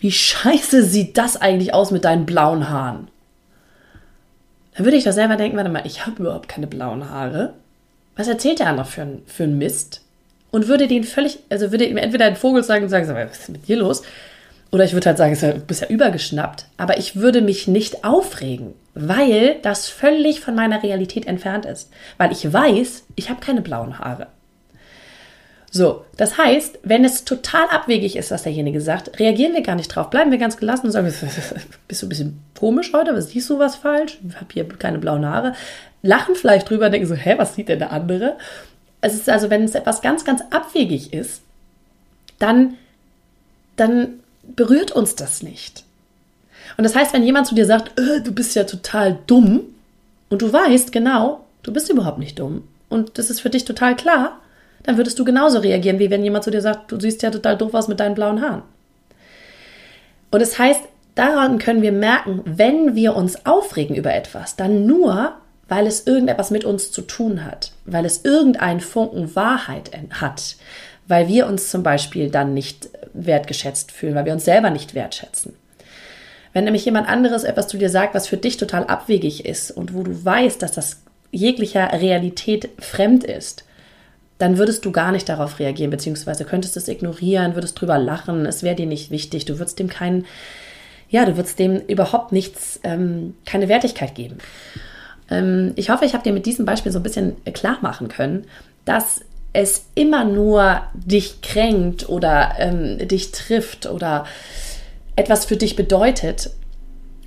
wie 0.00 0.12
scheiße 0.12 0.82
sieht 0.84 1.18
das 1.18 1.36
eigentlich 1.36 1.74
aus 1.74 1.90
mit 1.90 2.04
deinen 2.04 2.24
blauen 2.24 2.70
Haaren? 2.70 3.08
Dann 4.78 4.84
würde 4.84 4.96
ich 4.96 5.02
doch 5.02 5.12
selber 5.12 5.34
denken, 5.34 5.56
warte 5.56 5.70
mal, 5.70 5.82
ich 5.84 6.06
habe 6.06 6.22
überhaupt 6.22 6.48
keine 6.48 6.68
blauen 6.68 7.10
Haare. 7.10 7.54
Was 8.14 8.28
erzählt 8.28 8.60
der 8.60 8.68
andere 8.68 8.86
für, 8.86 9.02
ein, 9.02 9.22
für 9.26 9.42
einen 9.42 9.58
Mist? 9.58 10.02
Und 10.52 10.68
würde 10.68 10.86
den 10.86 11.02
völlig, 11.02 11.40
also 11.50 11.72
würde 11.72 11.84
ihm 11.84 11.96
entweder 11.96 12.26
einen 12.26 12.36
Vogel 12.36 12.62
sagen 12.62 12.84
und 12.84 12.88
sagen, 12.88 13.08
was 13.08 13.40
ist 13.40 13.48
mit 13.48 13.66
dir 13.66 13.76
los? 13.76 14.02
Oder 14.70 14.84
ich 14.84 14.92
würde 14.92 15.06
halt 15.06 15.18
sagen, 15.18 15.36
du 15.36 15.60
bist 15.66 15.80
ja 15.80 15.88
übergeschnappt. 15.88 16.66
Aber 16.76 16.96
ich 16.96 17.16
würde 17.16 17.42
mich 17.42 17.66
nicht 17.66 18.04
aufregen, 18.04 18.72
weil 18.94 19.56
das 19.62 19.88
völlig 19.88 20.38
von 20.38 20.54
meiner 20.54 20.80
Realität 20.80 21.26
entfernt 21.26 21.66
ist. 21.66 21.90
Weil 22.16 22.30
ich 22.30 22.52
weiß, 22.52 23.02
ich 23.16 23.30
habe 23.30 23.40
keine 23.40 23.62
blauen 23.62 23.98
Haare. 23.98 24.28
So, 25.70 26.04
das 26.16 26.38
heißt, 26.38 26.78
wenn 26.82 27.04
es 27.04 27.24
total 27.24 27.66
abwegig 27.68 28.16
ist, 28.16 28.30
was 28.30 28.42
derjenige 28.42 28.80
sagt, 28.80 29.18
reagieren 29.20 29.52
wir 29.52 29.62
gar 29.62 29.74
nicht 29.74 29.88
drauf, 29.88 30.08
bleiben 30.08 30.30
wir 30.30 30.38
ganz 30.38 30.56
gelassen 30.56 30.86
und 30.86 30.92
sagen, 30.92 31.06
bist 31.88 32.02
du 32.02 32.06
ein 32.06 32.08
bisschen 32.08 32.40
komisch 32.58 32.92
heute, 32.94 33.14
was 33.14 33.30
siehst 33.30 33.50
du 33.50 33.58
was 33.58 33.76
falsch? 33.76 34.18
Ich 34.26 34.36
habe 34.36 34.46
hier 34.52 34.66
keine 34.66 34.98
blauen 34.98 35.26
Haare. 35.26 35.54
Lachen 36.02 36.34
vielleicht 36.36 36.70
drüber, 36.70 36.88
denken 36.88 37.06
so, 37.06 37.14
hä, 37.14 37.34
was 37.36 37.54
sieht 37.54 37.68
denn 37.68 37.80
der 37.80 37.92
andere? 37.92 38.38
Es 39.00 39.14
ist 39.14 39.28
also, 39.28 39.50
wenn 39.50 39.64
es 39.64 39.74
etwas 39.74 40.00
ganz, 40.00 40.24
ganz 40.24 40.42
abwegig 40.50 41.12
ist, 41.12 41.42
dann, 42.38 42.74
dann 43.76 44.20
berührt 44.42 44.92
uns 44.92 45.16
das 45.16 45.42
nicht. 45.42 45.84
Und 46.76 46.84
das 46.84 46.94
heißt, 46.94 47.12
wenn 47.12 47.24
jemand 47.24 47.46
zu 47.46 47.54
dir 47.54 47.66
sagt, 47.66 47.98
äh, 47.98 48.20
du 48.22 48.32
bist 48.32 48.54
ja 48.54 48.64
total 48.64 49.18
dumm, 49.26 49.62
und 50.30 50.42
du 50.42 50.52
weißt 50.52 50.92
genau, 50.92 51.44
du 51.62 51.72
bist 51.72 51.90
überhaupt 51.90 52.18
nicht 52.18 52.38
dumm, 52.38 52.64
und 52.88 53.18
das 53.18 53.30
ist 53.30 53.40
für 53.40 53.50
dich 53.50 53.64
total 53.64 53.96
klar, 53.96 54.40
dann 54.82 54.96
würdest 54.96 55.18
du 55.18 55.24
genauso 55.24 55.58
reagieren, 55.58 55.98
wie 55.98 56.10
wenn 56.10 56.24
jemand 56.24 56.44
zu 56.44 56.50
dir 56.50 56.60
sagt, 56.60 56.92
du 56.92 56.98
siehst 57.00 57.22
ja 57.22 57.30
total 57.30 57.56
doof 57.56 57.74
aus 57.74 57.88
mit 57.88 58.00
deinen 58.00 58.14
blauen 58.14 58.40
Haaren. 58.40 58.62
Und 60.30 60.40
das 60.40 60.58
heißt, 60.58 60.82
daran 61.14 61.58
können 61.58 61.82
wir 61.82 61.92
merken, 61.92 62.42
wenn 62.44 62.94
wir 62.94 63.16
uns 63.16 63.44
aufregen 63.46 63.96
über 63.96 64.14
etwas, 64.14 64.56
dann 64.56 64.86
nur, 64.86 65.34
weil 65.68 65.86
es 65.86 66.06
irgendetwas 66.06 66.50
mit 66.50 66.64
uns 66.64 66.92
zu 66.92 67.02
tun 67.02 67.44
hat, 67.44 67.72
weil 67.84 68.04
es 68.04 68.24
irgendeinen 68.24 68.80
Funken 68.80 69.34
Wahrheit 69.34 69.90
hat, 70.10 70.56
weil 71.06 71.28
wir 71.28 71.46
uns 71.46 71.70
zum 71.70 71.82
Beispiel 71.82 72.30
dann 72.30 72.54
nicht 72.54 72.88
wertgeschätzt 73.14 73.92
fühlen, 73.92 74.14
weil 74.14 74.26
wir 74.26 74.32
uns 74.32 74.44
selber 74.44 74.70
nicht 74.70 74.94
wertschätzen. 74.94 75.54
Wenn 76.52 76.64
nämlich 76.64 76.84
jemand 76.84 77.08
anderes 77.08 77.44
etwas 77.44 77.68
zu 77.68 77.78
dir 77.78 77.90
sagt, 77.90 78.14
was 78.14 78.26
für 78.26 78.36
dich 78.36 78.56
total 78.56 78.84
abwegig 78.84 79.44
ist 79.44 79.70
und 79.70 79.94
wo 79.94 80.02
du 80.02 80.24
weißt, 80.24 80.62
dass 80.62 80.72
das 80.72 81.02
jeglicher 81.30 81.92
Realität 81.92 82.70
fremd 82.78 83.24
ist, 83.24 83.64
dann 84.38 84.56
würdest 84.56 84.84
du 84.84 84.92
gar 84.92 85.12
nicht 85.12 85.28
darauf 85.28 85.58
reagieren, 85.58 85.90
beziehungsweise 85.90 86.44
könntest 86.44 86.76
es 86.76 86.88
ignorieren, 86.88 87.54
würdest 87.54 87.80
drüber 87.80 87.98
lachen, 87.98 88.46
es 88.46 88.62
wäre 88.62 88.76
dir 88.76 88.86
nicht 88.86 89.10
wichtig, 89.10 89.44
du 89.44 89.58
würdest 89.58 89.78
dem 89.78 89.88
keinen, 89.88 90.26
ja, 91.10 91.24
du 91.24 91.36
würdest 91.36 91.58
dem 91.58 91.80
überhaupt 91.86 92.32
nichts, 92.32 92.80
ähm, 92.84 93.34
keine 93.44 93.68
Wertigkeit 93.68 94.14
geben. 94.14 94.38
Ähm, 95.30 95.72
ich 95.74 95.90
hoffe, 95.90 96.04
ich 96.04 96.14
habe 96.14 96.22
dir 96.22 96.32
mit 96.32 96.46
diesem 96.46 96.64
Beispiel 96.64 96.92
so 96.92 97.00
ein 97.00 97.02
bisschen 97.02 97.36
klar 97.52 97.78
machen 97.82 98.08
können, 98.08 98.46
dass 98.84 99.22
es 99.52 99.86
immer 99.94 100.24
nur 100.24 100.82
dich 100.94 101.40
kränkt 101.40 102.08
oder 102.08 102.52
ähm, 102.58 103.08
dich 103.08 103.32
trifft 103.32 103.86
oder 103.86 104.24
etwas 105.16 105.46
für 105.46 105.56
dich 105.56 105.74
bedeutet, 105.74 106.50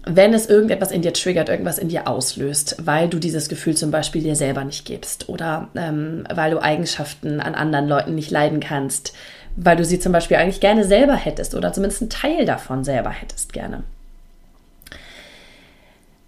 wenn 0.03 0.33
es 0.33 0.49
irgendetwas 0.49 0.91
in 0.91 1.01
dir 1.01 1.13
triggert, 1.13 1.49
irgendwas 1.49 1.77
in 1.77 1.89
dir 1.89 2.07
auslöst, 2.07 2.77
weil 2.83 3.07
du 3.07 3.19
dieses 3.19 3.49
Gefühl 3.49 3.75
zum 3.75 3.91
Beispiel 3.91 4.23
dir 4.23 4.35
selber 4.35 4.63
nicht 4.63 4.85
gibst 4.85 5.29
oder 5.29 5.69
ähm, 5.75 6.25
weil 6.33 6.51
du 6.51 6.61
Eigenschaften 6.61 7.39
an 7.39 7.53
anderen 7.53 7.87
Leuten 7.87 8.15
nicht 8.15 8.31
leiden 8.31 8.59
kannst, 8.59 9.13
weil 9.55 9.77
du 9.77 9.85
sie 9.85 9.99
zum 9.99 10.11
Beispiel 10.11 10.37
eigentlich 10.37 10.59
gerne 10.59 10.85
selber 10.85 11.15
hättest 11.15 11.53
oder 11.53 11.71
zumindest 11.71 12.01
einen 12.01 12.09
Teil 12.09 12.45
davon 12.45 12.83
selber 12.83 13.11
hättest 13.11 13.53
gerne. 13.53 13.83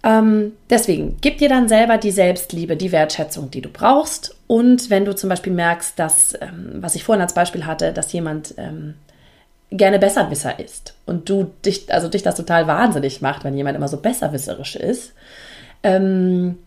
Ähm, 0.04 0.52
deswegen, 0.68 1.16
gib 1.22 1.38
dir 1.38 1.48
dann 1.48 1.66
selber 1.66 1.96
die 1.96 2.10
Selbstliebe, 2.10 2.76
die 2.76 2.92
Wertschätzung, 2.92 3.50
die 3.50 3.62
du 3.62 3.70
brauchst. 3.70 4.36
Und 4.46 4.90
wenn 4.90 5.06
du 5.06 5.16
zum 5.16 5.30
Beispiel 5.30 5.52
merkst, 5.52 5.98
dass, 5.98 6.34
ähm, 6.40 6.74
was 6.74 6.94
ich 6.94 7.04
vorhin 7.04 7.22
als 7.22 7.32
Beispiel 7.32 7.64
hatte, 7.64 7.92
dass 7.94 8.12
jemand 8.12 8.54
ähm, 8.58 8.94
gerne 9.76 9.98
Besserwisser 9.98 10.58
ist 10.58 10.94
und 11.04 11.28
du 11.28 11.50
dich, 11.64 11.92
also 11.92 12.08
dich 12.08 12.22
das 12.22 12.36
total 12.36 12.66
wahnsinnig 12.66 13.20
macht, 13.20 13.44
wenn 13.44 13.56
jemand 13.56 13.76
immer 13.76 13.88
so 13.88 13.98
besserwisserisch 13.98 14.76
ist, 14.76 15.12
ähm, 15.82 16.58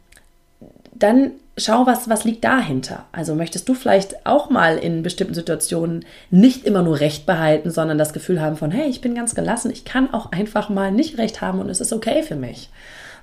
dann 0.94 1.32
schau, 1.58 1.86
was, 1.86 2.10
was 2.10 2.24
liegt 2.24 2.44
dahinter. 2.44 3.06
Also 3.12 3.34
möchtest 3.34 3.68
du 3.68 3.74
vielleicht 3.74 4.26
auch 4.26 4.50
mal 4.50 4.78
in 4.78 5.04
bestimmten 5.04 5.34
Situationen 5.34 6.06
nicht 6.30 6.66
immer 6.66 6.84
nur 6.84 7.00
Recht 7.00 7.26
behalten, 7.26 7.72
sondern 7.72 7.98
das 7.98 8.14
Gefühl 8.14 8.42
haben 8.42 8.58
von, 8.58 8.72
hey, 8.72 8.90
ich 8.90 9.02
bin 9.02 9.16
ganz 9.16 9.36
gelassen, 9.36 9.72
ich 9.72 9.86
kann 9.86 10.14
auch 10.14 10.32
einfach 10.32 10.70
mal 10.70 10.92
nicht 10.92 11.18
Recht 11.18 11.42
haben 11.42 11.60
und 11.60 11.70
es 11.70 11.82
ist 11.82 11.94
okay 11.94 12.24
für 12.24 12.36
mich. 12.36 12.70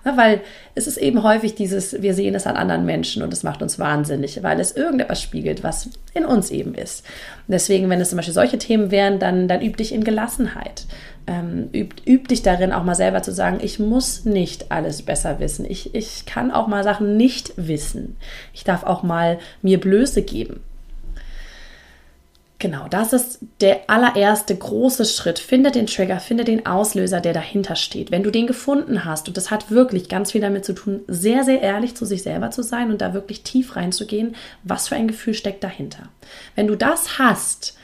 Ja, 0.05 0.17
weil 0.17 0.43
es 0.75 0.87
ist 0.87 0.99
eben 0.99 1.23
häufig 1.23 1.55
dieses, 1.55 2.03
wir 2.03 2.15
sehen 2.15 2.35
es 2.35 2.47
an 2.47 2.57
anderen 2.57 2.85
Menschen 2.85 3.23
und 3.23 3.33
es 3.33 3.43
macht 3.43 3.63
uns 3.63 3.79
wahnsinnig, 3.79 4.43
weil 4.43 4.61
es 4.61 4.77
irgendetwas 4.77 5.23
spiegelt, 5.23 5.63
was 5.63 5.89
in 6.13 6.27
uns 6.27 6.51
eben 6.51 6.75
ist. 6.75 7.05
Deswegen, 7.49 7.89
wenn 7.89 8.01
es 8.01 8.11
zum 8.11 8.17
Beispiel 8.17 8.35
solche 8.35 8.59
Themen 8.59 8.91
wären, 8.91 9.19
dann, 9.19 9.49
dann 9.49 9.63
üb 9.63 9.77
dich 9.77 9.95
in 9.95 10.05
Gelassenheit. 10.05 10.85
Ähm, 11.27 11.71
üb, 11.75 11.95
üb 12.07 12.29
dich 12.29 12.43
darin, 12.43 12.73
auch 12.73 12.85
mal 12.85 12.95
selber 12.95 13.23
zu 13.23 13.33
sagen, 13.33 13.59
ich 13.63 13.79
muss 13.79 14.27
nicht 14.27 14.71
alles 14.71 15.03
besser 15.03 15.41
wissen. 15.41 15.65
Ich, 15.69 15.95
ich 15.95 16.27
kann 16.27 16.51
auch 16.51 16.67
mal 16.67 16.85
Sachen 16.85 17.17
nicht 17.17 17.55
wissen. 17.57 18.17
Ich 18.53 18.65
darf 18.65 18.85
auch 18.85 19.03
mal 19.03 19.39
mir 19.63 19.81
Blöße 19.81 20.23
geben. 20.23 20.61
Genau, 22.65 22.89
das 22.89 23.13
ist 23.13 23.41
der 23.61 23.91
allererste 23.91 24.57
große 24.57 25.05
Schritt. 25.05 25.39
Finde 25.39 25.71
den 25.71 25.87
Trigger, 25.87 26.19
finde 26.19 26.45
den 26.45 26.65
Auslöser, 26.65 27.21
der 27.21 27.35
dahinter 27.35 27.77
steht. 27.77 28.11
Wenn 28.11 28.23
du 28.23 28.31
den 28.31 28.47
gefunden 28.47 29.05
hast, 29.05 29.29
und 29.29 29.37
das 29.37 29.51
hat 29.51 29.71
wirklich 29.71 30.09
ganz 30.09 30.33
viel 30.33 30.41
damit 30.41 30.65
zu 30.65 30.73
tun, 30.73 31.03
sehr, 31.07 31.45
sehr 31.45 31.61
ehrlich 31.61 31.95
zu 31.95 32.07
sich 32.07 32.23
selber 32.23 32.53
zu 32.53 32.63
sein 32.63 32.91
und 32.91 33.03
da 33.03 33.13
wirklich 33.13 33.43
tief 33.43 33.77
reinzugehen, 33.77 34.35
was 34.63 34.89
für 34.89 34.97
ein 34.97 35.09
Gefühl 35.09 35.35
steckt 35.35 35.63
dahinter. 35.63 36.09
Wenn 36.55 36.67
du 36.67 36.75
das 36.75 37.19
hast, 37.19 37.77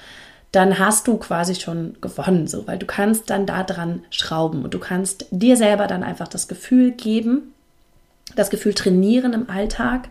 dann 0.51 0.79
hast 0.79 1.07
du 1.09 1.19
quasi 1.19 1.57
schon 1.57 1.99
gewonnen, 2.01 2.47
so, 2.47 2.67
weil 2.67 2.79
du 2.79 2.87
kannst 2.87 3.29
dann 3.29 3.45
da 3.45 3.65
dran 3.65 4.03
schrauben 4.09 4.65
und 4.65 4.73
du 4.73 4.79
kannst 4.79 5.27
dir 5.31 5.59
selber 5.59 5.89
dann 5.89 6.03
einfach 6.03 6.29
das 6.29 6.49
Gefühl 6.49 6.93
geben, 6.93 7.53
das 8.35 8.49
Gefühl 8.49 8.73
trainieren 8.73 9.35
im 9.35 9.51
Alltag 9.51 10.09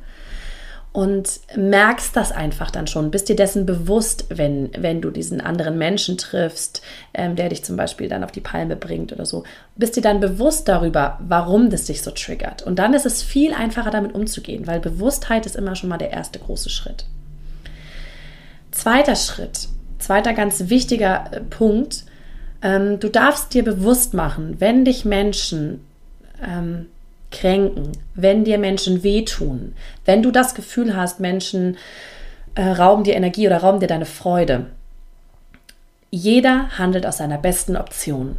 und 0.92 1.42
merkst 1.56 2.16
das 2.16 2.32
einfach 2.32 2.72
dann 2.72 2.88
schon, 2.88 3.12
bist 3.12 3.30
dir 3.30 3.36
dessen 3.36 3.66
bewusst, 3.66 4.26
wenn, 4.30 4.72
wenn 4.78 5.02
du 5.02 5.12
diesen 5.12 5.40
anderen 5.40 5.78
Menschen 5.78 6.18
triffst, 6.18 6.82
ähm, 7.14 7.36
der 7.36 7.50
dich 7.50 7.64
zum 7.64 7.78
Beispiel 7.78 8.10
dann 8.10 8.24
auf 8.24 8.32
die 8.32 8.42
Palme 8.42 8.76
bringt 8.76 9.14
oder 9.14 9.26
so, 9.26 9.44
bist 9.76 9.96
dir 9.96 10.02
dann 10.02 10.20
bewusst 10.20 10.68
darüber, 10.68 11.20
warum 11.22 11.70
das 11.70 11.86
dich 11.86 12.02
so 12.02 12.12
triggert. 12.12 12.64
Und 12.64 12.80
dann 12.80 12.96
ist 12.96 13.06
es 13.06 13.22
viel 13.22 13.54
einfacher 13.54 13.92
damit 13.92 14.16
umzugehen, 14.16 14.66
weil 14.66 14.80
Bewusstheit 14.80 15.46
ist 15.46 15.56
immer 15.56 15.76
schon 15.76 15.90
mal 15.90 15.98
der 15.98 16.12
erste 16.12 16.40
große 16.40 16.72
Schritt. 16.72 17.06
Zweiter 18.72 19.16
Schritt, 19.16 19.68
zweiter 20.00 20.34
ganz 20.34 20.70
wichtiger 20.70 21.32
äh, 21.32 21.42
Punkt, 21.42 22.04
ähm, 22.64 23.00
du 23.00 23.10
darfst 23.10 23.54
dir 23.54 23.64
bewusst 23.64 24.16
machen, 24.16 24.56
wenn 24.60 24.86
dich 24.86 25.06
Menschen 25.06 25.86
ähm, 26.44 26.88
kränken, 27.32 27.92
wenn 28.16 28.44
dir 28.44 28.58
Menschen 28.58 29.04
wehtun, 29.04 29.74
wenn 30.06 30.24
du 30.24 30.32
das 30.32 30.56
Gefühl 30.56 30.96
hast, 30.96 31.20
Menschen 31.20 31.78
äh, 32.56 32.64
rauben 32.64 33.04
dir 33.04 33.16
Energie 33.16 33.48
oder 33.48 33.58
rauben 33.58 33.80
dir 33.80 33.88
deine 33.88 34.06
Freude. 34.06 34.68
Jeder 36.12 36.78
handelt 36.78 37.06
aus 37.06 37.18
seiner 37.18 37.38
besten 37.38 37.78
Option. 37.78 38.38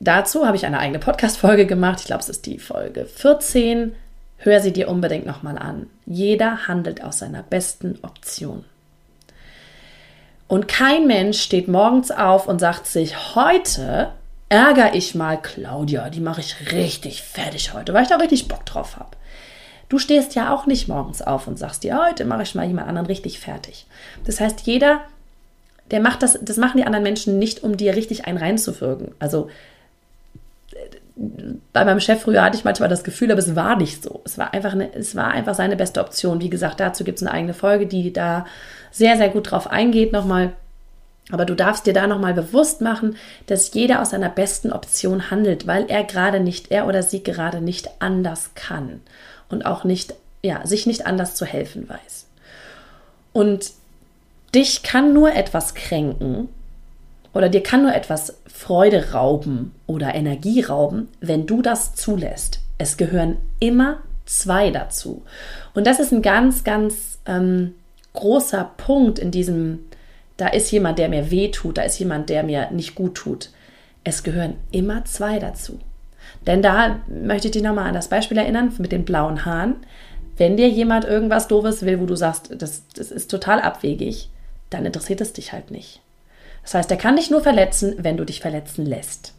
Dazu 0.00 0.46
habe 0.46 0.56
ich 0.56 0.66
eine 0.66 0.80
eigene 0.80 0.98
Podcast-Folge 0.98 1.66
gemacht. 1.66 2.00
Ich 2.00 2.06
glaube, 2.06 2.22
es 2.22 2.28
ist 2.28 2.46
die 2.46 2.58
Folge 2.58 3.06
14. 3.06 3.94
Hör 4.38 4.60
sie 4.60 4.72
dir 4.72 4.88
unbedingt 4.88 5.26
nochmal 5.26 5.56
an. 5.56 5.86
Jeder 6.04 6.66
handelt 6.66 7.02
aus 7.04 7.20
seiner 7.20 7.44
besten 7.44 7.98
Option. 8.02 8.64
Und 10.48 10.68
kein 10.68 11.06
Mensch 11.06 11.40
steht 11.40 11.68
morgens 11.68 12.10
auf 12.10 12.46
und 12.48 12.58
sagt 12.58 12.86
sich, 12.86 13.34
heute 13.34 14.10
ärgere 14.52 14.94
ich 14.94 15.14
mal 15.14 15.40
Claudia. 15.40 16.10
Die 16.10 16.20
mache 16.20 16.42
ich 16.42 16.72
richtig 16.72 17.22
fertig 17.22 17.72
heute, 17.72 17.94
weil 17.94 18.02
ich 18.02 18.10
da 18.10 18.16
richtig 18.16 18.48
Bock 18.48 18.66
drauf 18.66 18.96
habe. 18.98 19.16
Du 19.88 19.98
stehst 19.98 20.34
ja 20.34 20.54
auch 20.54 20.66
nicht 20.66 20.88
morgens 20.88 21.22
auf 21.22 21.46
und 21.46 21.58
sagst 21.58 21.84
dir, 21.84 21.98
heute 21.98 22.26
mache 22.26 22.42
ich 22.42 22.54
mal 22.54 22.66
jemand 22.66 22.86
anderen 22.86 23.06
richtig 23.06 23.40
fertig. 23.40 23.86
Das 24.24 24.40
heißt, 24.40 24.60
jeder, 24.66 25.00
der 25.90 26.00
macht 26.00 26.22
das, 26.22 26.38
das 26.42 26.58
machen 26.58 26.76
die 26.76 26.84
anderen 26.84 27.02
Menschen 27.02 27.38
nicht, 27.38 27.62
um 27.62 27.78
dir 27.78 27.96
richtig 27.96 28.26
einen 28.26 28.36
reinzuwirken. 28.36 29.14
Also 29.18 29.48
bei 31.72 31.84
meinem 31.86 32.00
Chef 32.00 32.20
früher 32.20 32.42
hatte 32.42 32.56
ich 32.58 32.64
manchmal 32.64 32.90
das 32.90 33.04
Gefühl, 33.04 33.30
aber 33.30 33.40
es 33.40 33.56
war 33.56 33.76
nicht 33.76 34.02
so. 34.02 34.20
Es 34.24 34.36
war 34.36 34.52
einfach, 34.52 34.72
eine, 34.72 34.94
es 34.94 35.16
war 35.16 35.28
einfach 35.28 35.54
seine 35.54 35.76
beste 35.76 36.00
Option. 36.00 36.42
Wie 36.42 36.50
gesagt, 36.50 36.78
dazu 36.78 37.04
gibt 37.04 37.16
es 37.16 37.26
eine 37.26 37.32
eigene 37.32 37.54
Folge, 37.54 37.86
die 37.86 38.12
da 38.12 38.44
sehr, 38.90 39.16
sehr 39.16 39.30
gut 39.30 39.50
drauf 39.50 39.66
eingeht 39.66 40.12
nochmal. 40.12 40.52
Aber 41.32 41.46
du 41.46 41.56
darfst 41.56 41.86
dir 41.86 41.94
da 41.94 42.06
nochmal 42.06 42.34
bewusst 42.34 42.82
machen, 42.82 43.16
dass 43.46 43.72
jeder 43.72 44.02
aus 44.02 44.10
seiner 44.10 44.28
besten 44.28 44.70
Option 44.70 45.30
handelt, 45.30 45.66
weil 45.66 45.86
er 45.88 46.04
gerade 46.04 46.40
nicht, 46.40 46.70
er 46.70 46.86
oder 46.86 47.02
sie 47.02 47.22
gerade 47.22 47.62
nicht 47.62 47.88
anders 48.00 48.50
kann 48.54 49.00
und 49.48 49.64
auch 49.64 49.84
nicht, 49.84 50.14
ja, 50.42 50.64
sich 50.66 50.86
nicht 50.86 51.06
anders 51.06 51.34
zu 51.34 51.46
helfen 51.46 51.88
weiß. 51.88 52.26
Und 53.32 53.72
dich 54.54 54.82
kann 54.82 55.14
nur 55.14 55.34
etwas 55.34 55.74
kränken 55.74 56.48
oder 57.32 57.48
dir 57.48 57.62
kann 57.62 57.82
nur 57.82 57.94
etwas 57.94 58.36
Freude 58.46 59.12
rauben 59.12 59.74
oder 59.86 60.14
Energie 60.14 60.60
rauben, 60.60 61.08
wenn 61.20 61.46
du 61.46 61.62
das 61.62 61.94
zulässt. 61.94 62.60
Es 62.76 62.98
gehören 62.98 63.38
immer 63.58 64.00
zwei 64.26 64.70
dazu. 64.70 65.22
Und 65.72 65.86
das 65.86 65.98
ist 65.98 66.12
ein 66.12 66.20
ganz, 66.20 66.62
ganz 66.62 67.18
ähm, 67.24 67.74
großer 68.12 68.70
Punkt 68.76 69.18
in 69.18 69.30
diesem 69.30 69.80
da 70.36 70.48
ist 70.48 70.70
jemand, 70.70 70.98
der 70.98 71.08
mir 71.08 71.30
weh 71.30 71.50
tut, 71.50 71.78
da 71.78 71.82
ist 71.82 71.98
jemand, 71.98 72.28
der 72.28 72.42
mir 72.42 72.70
nicht 72.70 72.94
gut 72.94 73.14
tut. 73.14 73.50
Es 74.04 74.22
gehören 74.22 74.54
immer 74.70 75.04
zwei 75.04 75.38
dazu. 75.38 75.78
Denn 76.46 76.62
da 76.62 77.00
möchte 77.06 77.48
ich 77.48 77.52
dich 77.52 77.62
nochmal 77.62 77.88
an 77.88 77.94
das 77.94 78.08
Beispiel 78.08 78.38
erinnern 78.38 78.74
mit 78.78 78.92
den 78.92 79.04
blauen 79.04 79.44
Haaren. 79.44 79.76
Wenn 80.36 80.56
dir 80.56 80.68
jemand 80.68 81.04
irgendwas 81.04 81.46
Doofes 81.46 81.82
will, 81.84 82.00
wo 82.00 82.06
du 82.06 82.16
sagst, 82.16 82.50
das, 82.56 82.82
das 82.96 83.10
ist 83.10 83.30
total 83.30 83.60
abwegig, 83.60 84.28
dann 84.70 84.86
interessiert 84.86 85.20
es 85.20 85.32
dich 85.32 85.52
halt 85.52 85.70
nicht. 85.70 86.00
Das 86.62 86.74
heißt, 86.74 86.90
er 86.90 86.96
kann 86.96 87.16
dich 87.16 87.30
nur 87.30 87.42
verletzen, 87.42 87.94
wenn 87.98 88.16
du 88.16 88.24
dich 88.24 88.40
verletzen 88.40 88.86
lässt. 88.86 89.34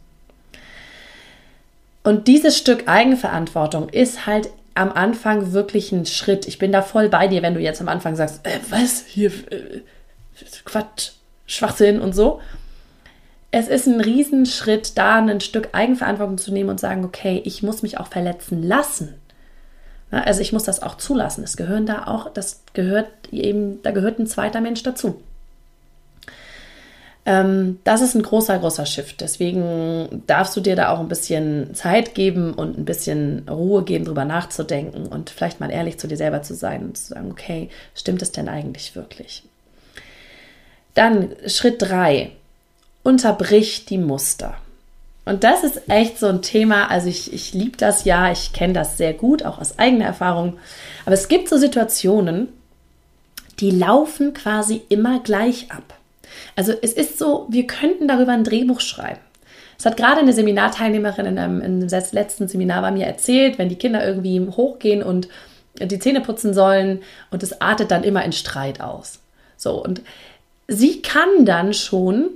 Und 2.04 2.28
dieses 2.28 2.58
Stück 2.58 2.88
Eigenverantwortung 2.88 3.90
ist 3.90 4.26
halt 4.26 4.50
am 4.76 4.92
Anfang 4.92 5.54
wirklich 5.54 5.92
ein 5.92 6.06
Schritt. 6.06 6.48
Ich 6.48 6.60
bin 6.60 6.72
da 6.72 6.82
voll 6.82 7.10
bei 7.10 7.28
dir, 7.28 7.42
wenn 7.42 7.54
du 7.54 7.62
jetzt 7.62 7.82
am 7.82 7.88
Anfang 7.88 8.16
sagst, 8.16 8.46
äh, 8.46 8.60
was, 8.70 9.06
hier, 9.08 9.32
äh, 9.52 9.82
Quatsch, 10.66 11.12
Schwachsinn 11.46 12.00
und 12.00 12.14
so. 12.14 12.40
Es 13.52 13.68
ist 13.68 13.88
ein 13.88 14.02
Riesenschritt, 14.02 14.98
da 14.98 15.18
ein 15.18 15.40
Stück 15.40 15.70
Eigenverantwortung 15.74 16.38
zu 16.38 16.52
nehmen 16.52 16.72
und 16.72 16.80
sagen, 16.80 17.06
okay, 17.06 17.42
ich 17.46 17.62
muss 17.62 17.84
mich 17.84 18.00
auch 18.00 18.08
verletzen 18.08 18.64
lassen. 18.64 19.14
Also 20.10 20.42
ich 20.42 20.54
muss 20.54 20.64
das 20.64 20.82
auch 20.82 20.98
zulassen. 20.98 21.44
Es 21.44 21.58
gehören 21.58 21.86
da 21.86 22.06
auch, 22.08 22.32
das 22.32 22.64
gehört 22.74 23.10
eben, 23.32 23.82
da 23.84 23.92
gehört 23.92 24.20
ein 24.20 24.28
zweiter 24.28 24.62
Mensch 24.62 24.84
dazu. 24.84 25.22
Ähm, 27.26 27.80
das 27.84 28.02
ist 28.02 28.16
ein 28.16 28.22
großer, 28.22 28.60
großer 28.60 28.86
Shift. 28.86 29.22
Deswegen 29.22 30.24
darfst 30.28 30.56
du 30.56 30.62
dir 30.62 30.76
da 30.76 30.90
auch 30.90 31.00
ein 31.00 31.08
bisschen 31.08 31.74
Zeit 31.74 32.16
geben 32.16 32.54
und 32.54 32.78
ein 32.78 32.86
bisschen 32.86 33.48
Ruhe 33.50 33.84
geben, 33.84 34.06
drüber 34.06 34.26
nachzudenken 34.26 35.08
und 35.08 35.30
vielleicht 35.30 35.60
mal 35.60 35.72
ehrlich 35.72 35.98
zu 35.98 36.08
dir 36.08 36.18
selber 36.18 36.42
zu 36.42 36.54
sein 36.54 36.84
und 36.84 36.98
zu 36.98 37.14
sagen, 37.14 37.32
okay, 37.32 37.70
stimmt 37.96 38.22
es 38.22 38.32
denn 38.32 38.50
eigentlich 38.50 38.96
wirklich? 38.96 39.44
Dann 40.94 41.36
Schritt 41.48 41.82
drei: 41.82 42.32
Unterbrich 43.04 43.86
die 43.86 43.98
Muster. 43.98 44.56
Und 45.26 45.44
das 45.44 45.64
ist 45.64 45.90
echt 45.90 46.20
so 46.20 46.28
ein 46.28 46.42
Thema. 46.42 46.90
Also 46.90 47.08
ich, 47.08 47.32
ich 47.32 47.54
liebe 47.54 47.78
das 47.78 48.04
ja, 48.04 48.32
ich 48.32 48.52
kenne 48.52 48.74
das 48.74 48.98
sehr 48.98 49.14
gut, 49.14 49.44
auch 49.44 49.60
aus 49.60 49.80
eigener 49.80 50.06
Erfahrung. 50.06 50.58
Aber 51.06 51.14
es 51.14 51.30
gibt 51.30 51.48
so 51.48 51.58
Situationen, 51.58 52.50
die 53.60 53.72
laufen 53.72 54.34
quasi 54.34 54.82
immer 54.90 55.22
gleich 55.22 55.72
ab. 55.72 55.98
Also 56.56 56.74
es 56.82 56.94
ist 56.94 57.20
so, 57.20 57.48
wir 57.50 57.68
könnten 57.68 58.08
darüber 58.08 58.34
ein 58.34 58.44
Drehbuch 58.44 58.82
schreiben. 58.82 59.22
Es 59.78 59.86
hat 59.86 59.98
gerade 59.98 60.22
eine 60.22 60.34
Seminarteilnehmerin 60.34 61.26
in 61.26 61.38
einem, 61.38 61.62
in 61.62 61.84
einem 61.84 62.04
letzten 62.12 62.48
Seminar 62.48 62.82
bei 62.82 62.92
mir 62.92 63.06
erzählt, 63.06 63.58
wenn 63.58 63.70
die 63.70 63.78
Kinder 63.78 64.06
irgendwie 64.06 64.40
hochgehen 64.40 65.04
und 65.04 65.28
die 65.80 66.00
Zähne 66.00 66.22
putzen 66.22 66.54
sollen 66.54 67.02
und 67.32 67.44
es 67.44 67.62
artet 67.62 67.92
dann 67.92 68.04
immer 68.04 68.24
in 68.24 68.32
Streit 68.32 68.82
aus. 68.82 69.20
So, 69.58 69.84
und 69.84 70.02
sie 70.68 71.02
kann 71.02 71.46
dann 71.46 71.74
schon 71.74 72.30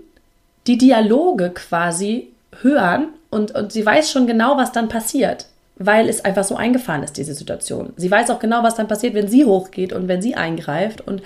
die 0.68 0.78
Dialoge 0.78 1.52
quasi 1.52 2.30
hören 2.62 3.08
und, 3.30 3.52
und 3.56 3.72
sie 3.72 3.86
weiß 3.86 4.12
schon 4.12 4.28
genau, 4.28 4.58
was 4.58 4.72
dann 4.72 4.90
passiert, 4.90 5.46
weil 5.78 6.10
es 6.10 6.26
einfach 6.26 6.44
so 6.44 6.56
eingefahren 6.56 7.04
ist, 7.04 7.18
diese 7.18 7.34
Situation. 7.34 7.94
Sie 7.98 8.12
weiß 8.12 8.30
auch 8.30 8.40
genau, 8.40 8.64
was 8.64 8.76
dann 8.76 8.88
passiert, 8.88 9.14
wenn 9.14 9.28
sie 9.28 9.46
hochgeht 9.46 9.94
und 9.94 10.08
wenn 10.08 10.22
sie 10.22 10.36
eingreift 10.36 11.02
und 11.02 11.22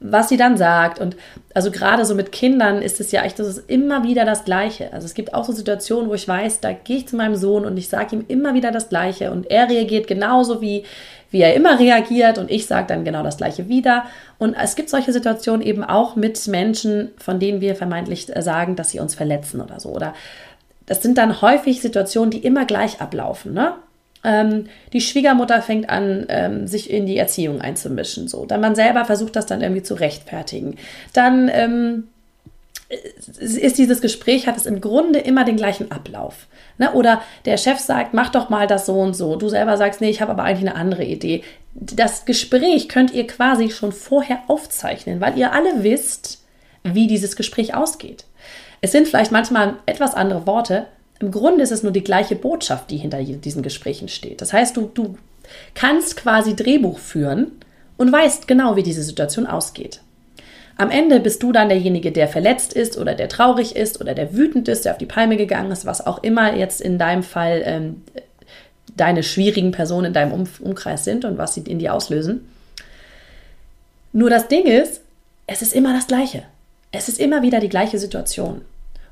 was 0.00 0.28
sie 0.28 0.36
dann 0.36 0.56
sagt. 0.56 0.98
Und 0.98 1.16
also 1.54 1.70
gerade 1.70 2.04
so 2.04 2.14
mit 2.14 2.32
Kindern 2.32 2.82
ist 2.82 3.00
es 3.00 3.12
ja 3.12 3.22
echt, 3.22 3.38
das 3.38 3.46
ist 3.46 3.70
immer 3.70 4.02
wieder 4.02 4.24
das 4.24 4.44
Gleiche. 4.44 4.92
Also 4.92 5.06
es 5.06 5.14
gibt 5.14 5.32
auch 5.32 5.44
so 5.44 5.52
Situationen, 5.52 6.10
wo 6.10 6.14
ich 6.14 6.26
weiß, 6.26 6.60
da 6.60 6.72
gehe 6.72 6.98
ich 6.98 7.08
zu 7.08 7.16
meinem 7.16 7.36
Sohn 7.36 7.64
und 7.64 7.76
ich 7.76 7.88
sage 7.88 8.16
ihm 8.16 8.24
immer 8.28 8.54
wieder 8.54 8.72
das 8.72 8.88
Gleiche 8.88 9.30
und 9.30 9.50
er 9.50 9.68
reagiert 9.68 10.06
genauso 10.06 10.60
wie, 10.60 10.84
wie 11.32 11.40
er 11.40 11.54
immer 11.54 11.80
reagiert 11.80 12.38
und 12.38 12.50
ich 12.50 12.66
sage 12.66 12.86
dann 12.86 13.04
genau 13.04 13.24
das 13.24 13.38
Gleiche 13.38 13.68
wieder. 13.68 14.04
Und 14.38 14.54
es 14.54 14.76
gibt 14.76 14.90
solche 14.90 15.12
Situationen 15.12 15.66
eben 15.66 15.82
auch 15.82 16.14
mit 16.14 16.46
Menschen, 16.46 17.10
von 17.18 17.40
denen 17.40 17.60
wir 17.60 17.74
vermeintlich 17.74 18.26
sagen, 18.38 18.76
dass 18.76 18.90
sie 18.90 19.00
uns 19.00 19.14
verletzen 19.14 19.60
oder 19.60 19.80
so. 19.80 19.88
Oder 19.88 20.14
das 20.86 21.02
sind 21.02 21.18
dann 21.18 21.42
häufig 21.42 21.80
Situationen, 21.80 22.30
die 22.30 22.44
immer 22.44 22.66
gleich 22.66 23.00
ablaufen. 23.00 23.54
Ne? 23.54 23.72
Ähm, 24.24 24.66
die 24.92 25.00
Schwiegermutter 25.00 25.62
fängt 25.62 25.88
an, 25.88 26.26
ähm, 26.28 26.66
sich 26.66 26.90
in 26.90 27.06
die 27.06 27.16
Erziehung 27.16 27.60
einzumischen. 27.60 28.28
So. 28.28 28.46
Dann 28.46 28.60
man 28.60 28.74
selber 28.74 29.04
versucht 29.04 29.34
das 29.34 29.46
dann 29.46 29.62
irgendwie 29.62 29.82
zu 29.82 29.94
rechtfertigen. 29.94 30.76
Dann 31.12 31.50
ähm, 31.52 32.04
ist 33.38 33.78
dieses 33.78 34.00
Gespräch, 34.00 34.46
hat 34.46 34.56
es 34.56 34.66
im 34.66 34.80
Grunde 34.80 35.18
immer 35.18 35.44
den 35.44 35.56
gleichen 35.56 35.90
Ablauf. 35.90 36.46
Ne? 36.78 36.92
Oder 36.92 37.22
der 37.44 37.56
Chef 37.56 37.78
sagt, 37.78 38.14
mach 38.14 38.30
doch 38.30 38.48
mal 38.48 38.66
das 38.66 38.86
so 38.86 38.94
und 38.94 39.14
so. 39.14 39.36
Du 39.36 39.48
selber 39.48 39.76
sagst, 39.76 40.00
nee, 40.00 40.10
ich 40.10 40.20
habe 40.20 40.32
aber 40.32 40.44
eigentlich 40.44 40.68
eine 40.68 40.78
andere 40.78 41.04
Idee. 41.04 41.42
Das 41.74 42.24
Gespräch 42.24 42.88
könnt 42.88 43.12
ihr 43.12 43.26
quasi 43.26 43.70
schon 43.70 43.92
vorher 43.92 44.40
aufzeichnen, 44.48 45.20
weil 45.20 45.38
ihr 45.38 45.52
alle 45.52 45.82
wisst, 45.82 46.44
wie 46.84 47.06
dieses 47.06 47.36
Gespräch 47.36 47.74
ausgeht. 47.74 48.24
Es 48.80 48.92
sind 48.92 49.08
vielleicht 49.08 49.32
manchmal 49.32 49.76
etwas 49.86 50.14
andere 50.14 50.46
Worte, 50.46 50.86
im 51.22 51.30
Grunde 51.30 51.62
ist 51.62 51.70
es 51.70 51.84
nur 51.84 51.92
die 51.92 52.02
gleiche 52.02 52.34
Botschaft, 52.34 52.90
die 52.90 52.96
hinter 52.96 53.22
diesen 53.22 53.62
Gesprächen 53.62 54.08
steht. 54.08 54.40
Das 54.40 54.52
heißt, 54.52 54.76
du, 54.76 54.90
du 54.92 55.16
kannst 55.74 56.16
quasi 56.16 56.56
Drehbuch 56.56 56.98
führen 56.98 57.52
und 57.96 58.10
weißt 58.10 58.48
genau, 58.48 58.74
wie 58.74 58.82
diese 58.82 59.04
Situation 59.04 59.46
ausgeht. 59.46 60.00
Am 60.76 60.90
Ende 60.90 61.20
bist 61.20 61.42
du 61.42 61.52
dann 61.52 61.68
derjenige, 61.68 62.12
der 62.12 62.28
verletzt 62.28 62.72
ist 62.72 62.96
oder 62.98 63.14
der 63.14 63.28
traurig 63.28 63.76
ist 63.76 64.00
oder 64.00 64.14
der 64.14 64.34
wütend 64.34 64.68
ist, 64.68 64.84
der 64.84 64.92
auf 64.92 64.98
die 64.98 65.06
Palme 65.06 65.36
gegangen 65.36 65.70
ist, 65.70 65.86
was 65.86 66.06
auch 66.06 66.22
immer 66.22 66.56
jetzt 66.56 66.80
in 66.80 66.98
deinem 66.98 67.22
Fall 67.22 67.62
ähm, 67.64 68.02
deine 68.96 69.22
schwierigen 69.22 69.72
Personen 69.72 70.06
in 70.06 70.12
deinem 70.12 70.32
um 70.32 70.44
Umkreis 70.60 71.04
sind 71.04 71.24
und 71.24 71.38
was 71.38 71.54
sie 71.54 71.62
in 71.62 71.78
dir 71.78 71.94
auslösen. 71.94 72.48
Nur 74.12 74.30
das 74.30 74.48
Ding 74.48 74.66
ist, 74.66 75.00
es 75.46 75.62
ist 75.62 75.74
immer 75.74 75.94
das 75.94 76.06
Gleiche. 76.06 76.42
Es 76.90 77.08
ist 77.08 77.18
immer 77.18 77.42
wieder 77.42 77.60
die 77.60 77.70
gleiche 77.70 77.98
Situation. 77.98 78.62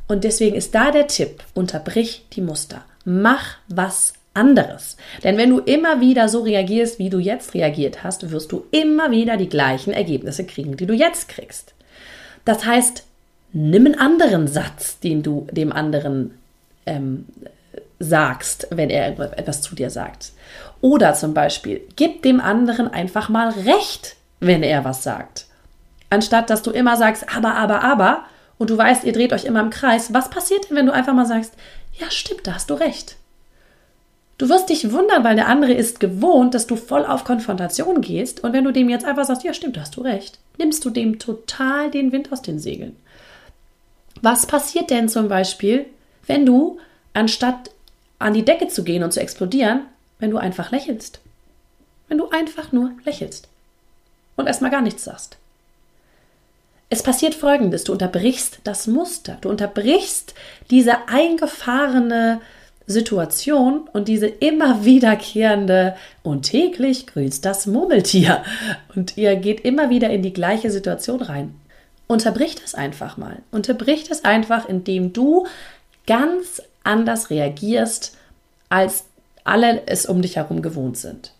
Und 0.07 0.25
deswegen 0.25 0.57
ist 0.57 0.75
da 0.75 0.91
der 0.91 1.07
Tipp, 1.07 1.43
unterbrich 1.55 2.27
die 2.33 2.43
Muster. 2.43 2.85
Mach 3.05 3.57
was 3.69 4.13
anderes. 4.35 4.97
Denn 5.25 5.37
wenn 5.37 5.51
du 5.51 5.59
immer 5.59 6.01
wieder 6.01 6.29
so 6.29 6.43
reagierst, 6.43 6.99
wie 6.99 7.11
du 7.11 7.19
jetzt 7.19 7.55
reagiert 7.55 8.05
hast, 8.05 8.31
wirst 8.31 8.53
du 8.53 8.65
immer 8.71 9.11
wieder 9.11 9.37
die 9.37 9.49
gleichen 9.49 9.93
Ergebnisse 9.93 10.45
kriegen, 10.45 10.77
die 10.77 10.87
du 10.87 10.95
jetzt 10.95 11.29
kriegst. 11.29 11.75
Das 12.45 12.65
heißt, 12.65 13.05
nimm 13.53 13.87
einen 13.87 13.99
anderen 13.99 14.47
Satz, 14.47 15.01
den 15.01 15.23
du 15.23 15.47
dem 15.51 15.73
anderen 15.73 16.39
ähm, 16.87 17.27
sagst, 17.99 18.69
wenn 18.71 18.89
er 18.91 19.19
etwas 19.39 19.63
zu 19.63 19.75
dir 19.75 19.91
sagt. 19.91 20.33
Oder 20.81 21.15
zum 21.15 21.35
Beispiel, 21.35 21.83
gib 21.97 22.23
dem 22.23 22.41
anderen 22.41 22.89
einfach 22.89 23.29
mal 23.29 23.51
Recht, 23.51 24.17
wenn 24.41 24.63
er 24.63 24.85
was 24.85 25.03
sagt. 25.03 25.47
Anstatt 26.09 26.51
dass 26.51 26.63
du 26.63 26.71
immer 26.71 26.97
sagst, 26.97 27.27
aber, 27.35 27.55
aber, 27.55 27.83
aber, 27.85 28.25
und 28.59 28.71
du 28.71 28.77
weißt, 28.77 29.05
ihr 29.05 29.13
dreht 29.13 29.33
euch 29.33 29.45
immer 29.45 29.61
im 29.61 29.71
Kreis, 29.71 30.13
was 30.13 30.31
passiert 30.31 30.69
denn, 30.69 30.77
wenn 30.77 30.87
du 30.87 30.93
einfach 30.93 31.15
mal 31.15 31.27
sagst, 31.27 31.55
ja, 31.99 32.11
stimmt, 32.11 32.47
da 32.47 32.55
hast 32.55 32.71
du 32.71 32.75
recht. 32.75 33.17
Du 34.41 34.49
wirst 34.49 34.71
dich 34.71 34.91
wundern, 34.91 35.23
weil 35.23 35.37
der 35.37 35.49
andere 35.49 35.75
ist 35.75 36.01
gewohnt, 36.01 36.55
dass 36.55 36.67
du 36.67 36.75
voll 36.75 37.05
auf 37.05 37.25
Konfrontation 37.25 38.01
gehst. 38.01 38.43
Und 38.43 38.55
wenn 38.55 38.65
du 38.65 38.73
dem 38.73 38.89
jetzt 38.89 39.05
einfach 39.05 39.27
sagst, 39.27 39.45
ja, 39.45 39.53
stimmt, 39.53 39.79
hast 39.79 39.97
du 39.97 40.01
recht, 40.01 40.39
nimmst 40.57 40.83
du 40.83 40.89
dem 40.89 41.19
total 41.19 41.91
den 41.91 42.11
Wind 42.11 42.33
aus 42.33 42.41
den 42.41 42.59
Segeln. 42.59 42.97
Was 44.23 44.47
passiert 44.47 44.89
denn 44.89 45.11
zum 45.11 45.29
Beispiel, 45.29 45.85
wenn 46.27 46.47
du, 46.47 46.79
anstatt 47.13 47.71
an 48.19 48.33
die 48.33 48.47
Decke 48.47 48.69
zu 48.69 48.83
gehen 48.83 49.03
und 49.03 49.13
zu 49.13 49.21
explodieren, 49.21 49.83
wenn 50.21 50.31
du 50.31 50.39
einfach 50.39 50.71
lächelst? 50.71 51.21
Wenn 52.09 52.17
du 52.17 52.31
einfach 52.31 52.73
nur 52.73 52.93
lächelst 53.05 53.47
und 54.37 54.47
erstmal 54.47 54.71
gar 54.71 54.81
nichts 54.81 55.05
sagst. 55.05 55.37
Es 56.89 57.03
passiert 57.03 57.35
Folgendes, 57.35 57.85
du 57.85 57.93
unterbrichst 57.93 58.61
das 58.65 58.87
Muster, 58.87 59.37
du 59.43 59.51
unterbrichst 59.51 60.33
diese 60.71 61.09
eingefahrene 61.09 62.41
Situation 62.91 63.89
und 63.93 64.09
diese 64.09 64.27
immer 64.27 64.85
wiederkehrende 64.85 65.97
und 66.23 66.43
täglich 66.43 67.07
grüßt 67.07 67.45
das 67.45 67.67
Murmeltier 67.67 68.43
und 68.95 69.17
ihr 69.17 69.37
geht 69.37 69.61
immer 69.61 69.91
wieder 69.91 70.11
in 70.11 70.23
die 70.23 70.33
gleiche 70.33 70.71
Situation 70.71 71.23
rein. 71.23 71.55
Unterbrich 72.07 72.57
das 72.57 72.75
einfach 72.75 73.17
mal. 73.17 73.39
Unterbrich 73.53 74.09
das 74.09 74.25
einfach, 74.25 74.69
indem 74.69 75.13
du 75.13 75.47
ganz 76.07 76.61
anders 76.83 77.31
reagierst, 77.31 78.17
als 78.69 79.05
alle 79.45 79.87
es 79.87 80.07
um 80.07 80.23
dich 80.23 80.37
herum 80.37 80.63
gewohnt 80.63 80.97
sind. 80.97 81.33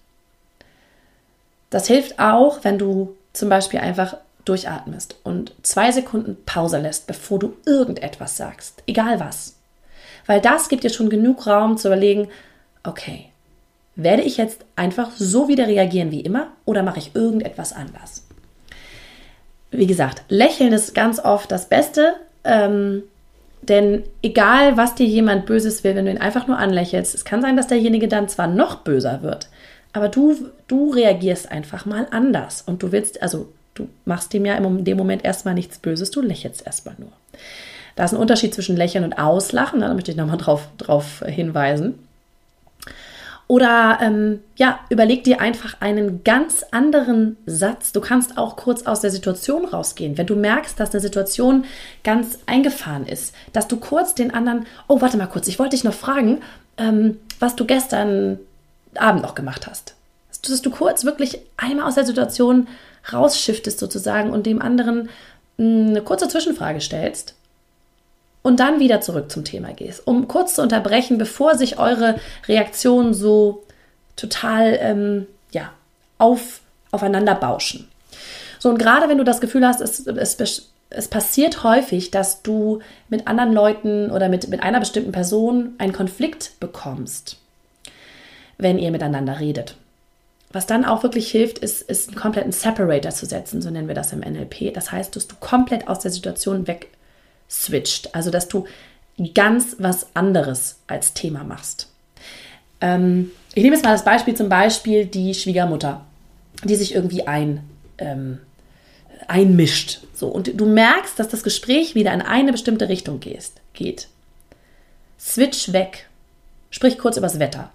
Das 1.71 1.87
hilft 1.87 2.19
auch, 2.19 2.63
wenn 2.63 2.79
du 2.79 3.17
zum 3.33 3.49
Beispiel 3.49 3.81
einfach 3.81 4.17
durchatmest 4.45 5.17
und 5.23 5.53
zwei 5.63 5.93
Sekunden 5.93 6.37
Pause 6.45 6.79
lässt, 6.79 7.07
bevor 7.07 7.39
du 7.39 7.57
irgendetwas 7.65 8.37
sagst, 8.37 8.83
egal 8.87 9.21
was. 9.21 9.57
Weil 10.31 10.41
das 10.41 10.69
gibt 10.69 10.85
dir 10.85 10.91
schon 10.91 11.11
genug 11.11 11.49
Raum 11.49 11.77
zu 11.77 11.89
überlegen, 11.89 12.29
okay, 12.85 13.25
werde 13.97 14.23
ich 14.23 14.37
jetzt 14.37 14.65
einfach 14.77 15.11
so 15.17 15.49
wieder 15.49 15.67
reagieren 15.67 16.13
wie 16.13 16.21
immer 16.21 16.53
oder 16.65 16.85
mache 16.85 17.01
ich 17.01 17.17
irgendetwas 17.17 17.73
anders? 17.73 18.29
Wie 19.73 19.89
gesagt, 19.89 20.23
lächeln 20.29 20.73
ist 20.73 20.95
ganz 20.95 21.19
oft 21.19 21.51
das 21.51 21.69
Beste, 21.69 22.15
ähm, 22.45 23.03
denn 23.63 24.05
egal, 24.23 24.77
was 24.77 24.95
dir 24.95 25.07
jemand 25.07 25.47
Böses 25.47 25.83
will, 25.83 25.97
wenn 25.97 26.05
du 26.05 26.13
ihn 26.13 26.19
einfach 26.19 26.47
nur 26.47 26.59
anlächelst, 26.59 27.13
es 27.13 27.25
kann 27.25 27.43
sein, 27.43 27.57
dass 27.57 27.67
derjenige 27.67 28.07
dann 28.07 28.29
zwar 28.29 28.47
noch 28.47 28.77
böser 28.77 29.23
wird, 29.23 29.49
aber 29.93 30.09
du, 30.09 30.37
du 30.69 30.93
reagierst 30.93 31.51
einfach 31.51 31.87
mal 31.87 32.07
anders 32.13 32.63
und 32.63 32.85
du 32.85 32.93
willst, 32.93 33.21
also 33.21 33.49
Du 33.75 33.89
machst 34.05 34.33
dem 34.33 34.45
ja 34.45 34.57
in 34.57 34.85
dem 34.85 34.97
Moment 34.97 35.25
erstmal 35.25 35.55
nichts 35.55 35.79
Böses, 35.79 36.11
du 36.11 36.21
lächelst 36.21 36.67
erstmal 36.67 36.97
nur. 36.99 37.13
Da 37.97 38.05
ist 38.05 38.13
ein 38.13 38.19
Unterschied 38.19 38.55
zwischen 38.55 38.77
Lächeln 38.77 39.05
und 39.05 39.15
Auslachen, 39.15 39.81
da 39.81 39.93
möchte 39.95 40.11
ich 40.11 40.17
nochmal 40.17 40.39
drauf, 40.39 40.69
drauf 40.79 41.23
hinweisen. 41.27 41.99
Oder 43.51 43.99
ähm, 44.01 44.39
ja, 44.55 44.79
überleg 44.91 45.25
dir 45.25 45.41
einfach 45.41 45.75
einen 45.81 46.23
ganz 46.23 46.65
anderen 46.71 47.37
Satz. 47.47 47.91
Du 47.91 48.01
kannst 48.01 48.39
auch 48.39 48.55
kurz 48.55 48.87
aus 48.87 49.01
der 49.01 49.11
Situation 49.11 49.65
rausgehen. 49.65 50.17
Wenn 50.17 50.29
du 50.29 50.37
merkst, 50.37 50.79
dass 50.79 50.93
eine 50.93 51.01
Situation 51.01 51.65
ganz 52.05 52.39
eingefahren 52.47 53.09
ist, 53.09 53.35
dass 53.53 53.67
du 53.67 53.79
kurz 53.79 54.15
den 54.15 54.33
anderen, 54.33 54.67
oh, 54.87 55.01
warte 55.01 55.17
mal 55.17 55.27
kurz, 55.27 55.49
ich 55.49 55.59
wollte 55.59 55.75
dich 55.75 55.83
noch 55.83 55.95
fragen, 55.95 56.43
ähm, 56.79 57.17
was 57.41 57.57
du 57.57 57.65
gestern 57.65 58.39
Abend 58.95 59.23
noch 59.23 59.35
gemacht 59.35 59.67
hast. 59.67 59.97
Dass 60.47 60.63
du 60.63 60.71
kurz 60.71 61.05
wirklich 61.05 61.41
einmal 61.57 61.89
aus 61.89 61.97
der 61.97 62.07
Situation 62.07 62.69
rausschiftest 63.13 63.81
sozusagen 63.81 64.31
und 64.31 64.47
dem 64.47 64.63
anderen 64.63 65.09
hm, 65.59 65.89
eine 65.89 66.03
kurze 66.03 66.29
Zwischenfrage 66.29 66.81
stellst 66.81 67.35
und 68.43 68.61
dann 68.61 68.81
wieder 68.81 69.01
zurück 69.01 69.31
zum 69.31 69.45
Thema 69.45 69.73
gehst, 69.73 70.07
um 70.07 70.29
kurz 70.29 70.55
zu 70.55 70.63
unterbrechen, 70.63 71.19
bevor 71.19 71.57
sich 71.57 71.79
eure 71.79 72.17
Reaktionen 72.49 73.15
so 73.15 73.65
total 74.17 74.79
ähm, 74.81 75.27
ja, 75.53 75.73
auf, 76.19 76.61
aufeinander 76.91 77.35
bauschen. 77.35 77.89
So, 78.59 78.69
und 78.69 78.79
gerade 78.79 79.09
wenn 79.09 79.19
du 79.19 79.25
das 79.25 79.41
Gefühl 79.41 79.67
hast, 79.67 79.81
es, 79.81 80.07
es, 80.07 80.71
es 80.91 81.09
passiert 81.09 81.65
häufig, 81.65 82.11
dass 82.11 82.43
du 82.43 82.81
mit 83.09 83.27
anderen 83.27 83.53
Leuten 83.53 84.11
oder 84.11 84.29
mit, 84.29 84.49
mit 84.49 84.63
einer 84.63 84.81
bestimmten 84.81 85.13
Person 85.13 85.75
einen 85.79 85.93
Konflikt 85.93 86.59
bekommst, 86.61 87.39
wenn 88.59 88.79
ihr 88.79 88.91
miteinander 88.91 89.41
redet. 89.41 89.77
Was 90.53 90.67
dann 90.67 90.85
auch 90.85 91.05
wirklich 91.05 91.31
hilft, 91.31 91.59
ist, 91.59 91.83
ist 91.83 92.09
einen 92.09 92.19
kompletten 92.19 92.53
Separator 92.53 93.13
zu 93.13 93.25
setzen, 93.25 93.63
so 93.63 93.71
nennen 93.71 93.87
wir 93.87 93.95
das 93.95 94.13
im 94.13 94.21
NLP. 94.21 94.75
Das 94.75 94.91
heißt, 94.91 95.15
dass 95.15 95.29
du 95.29 95.37
komplett 95.39 95.87
aus 95.87 96.01
der 96.01 96.11
Situation 96.11 96.67
weg 96.67 96.89
switcht. 97.51 98.15
Also, 98.15 98.31
dass 98.31 98.49
du 98.49 98.67
ganz 99.35 99.77
was 99.79 100.15
anderes 100.15 100.79
als 100.87 101.13
Thema 101.13 101.45
machst. 101.45 101.89
Ähm, 102.81 103.31
ich 103.55 103.63
nehme 103.63 103.77
jetzt 103.77 103.85
mal 103.85 103.93
das 103.93 104.05
Beispiel, 104.05 104.35
zum 104.35 104.49
Beispiel 104.49 105.05
die 105.05 105.35
Schwiegermutter, 105.35 106.05
die 106.65 106.77
sich 106.77 106.95
irgendwie 106.95 107.27
ein, 107.27 107.69
ähm, 107.99 108.39
einmischt. 109.29 110.01
So, 110.15 110.29
und 110.29 110.59
du 110.59 110.67
merkst, 110.67 111.19
dass 111.19 111.29
das 111.29 111.43
Gespräch 111.43 111.95
wieder 111.95 112.13
in 112.15 112.23
eine 112.23 112.53
bestimmte 112.53 112.89
Richtung 112.89 113.21
gehst, 113.21 113.61
geht. 113.75 114.09
Switch 115.19 115.73
weg. 115.73 116.09
Sprich 116.71 116.99
kurz 116.99 117.17
übers 117.17 117.39
Wetter. 117.39 117.71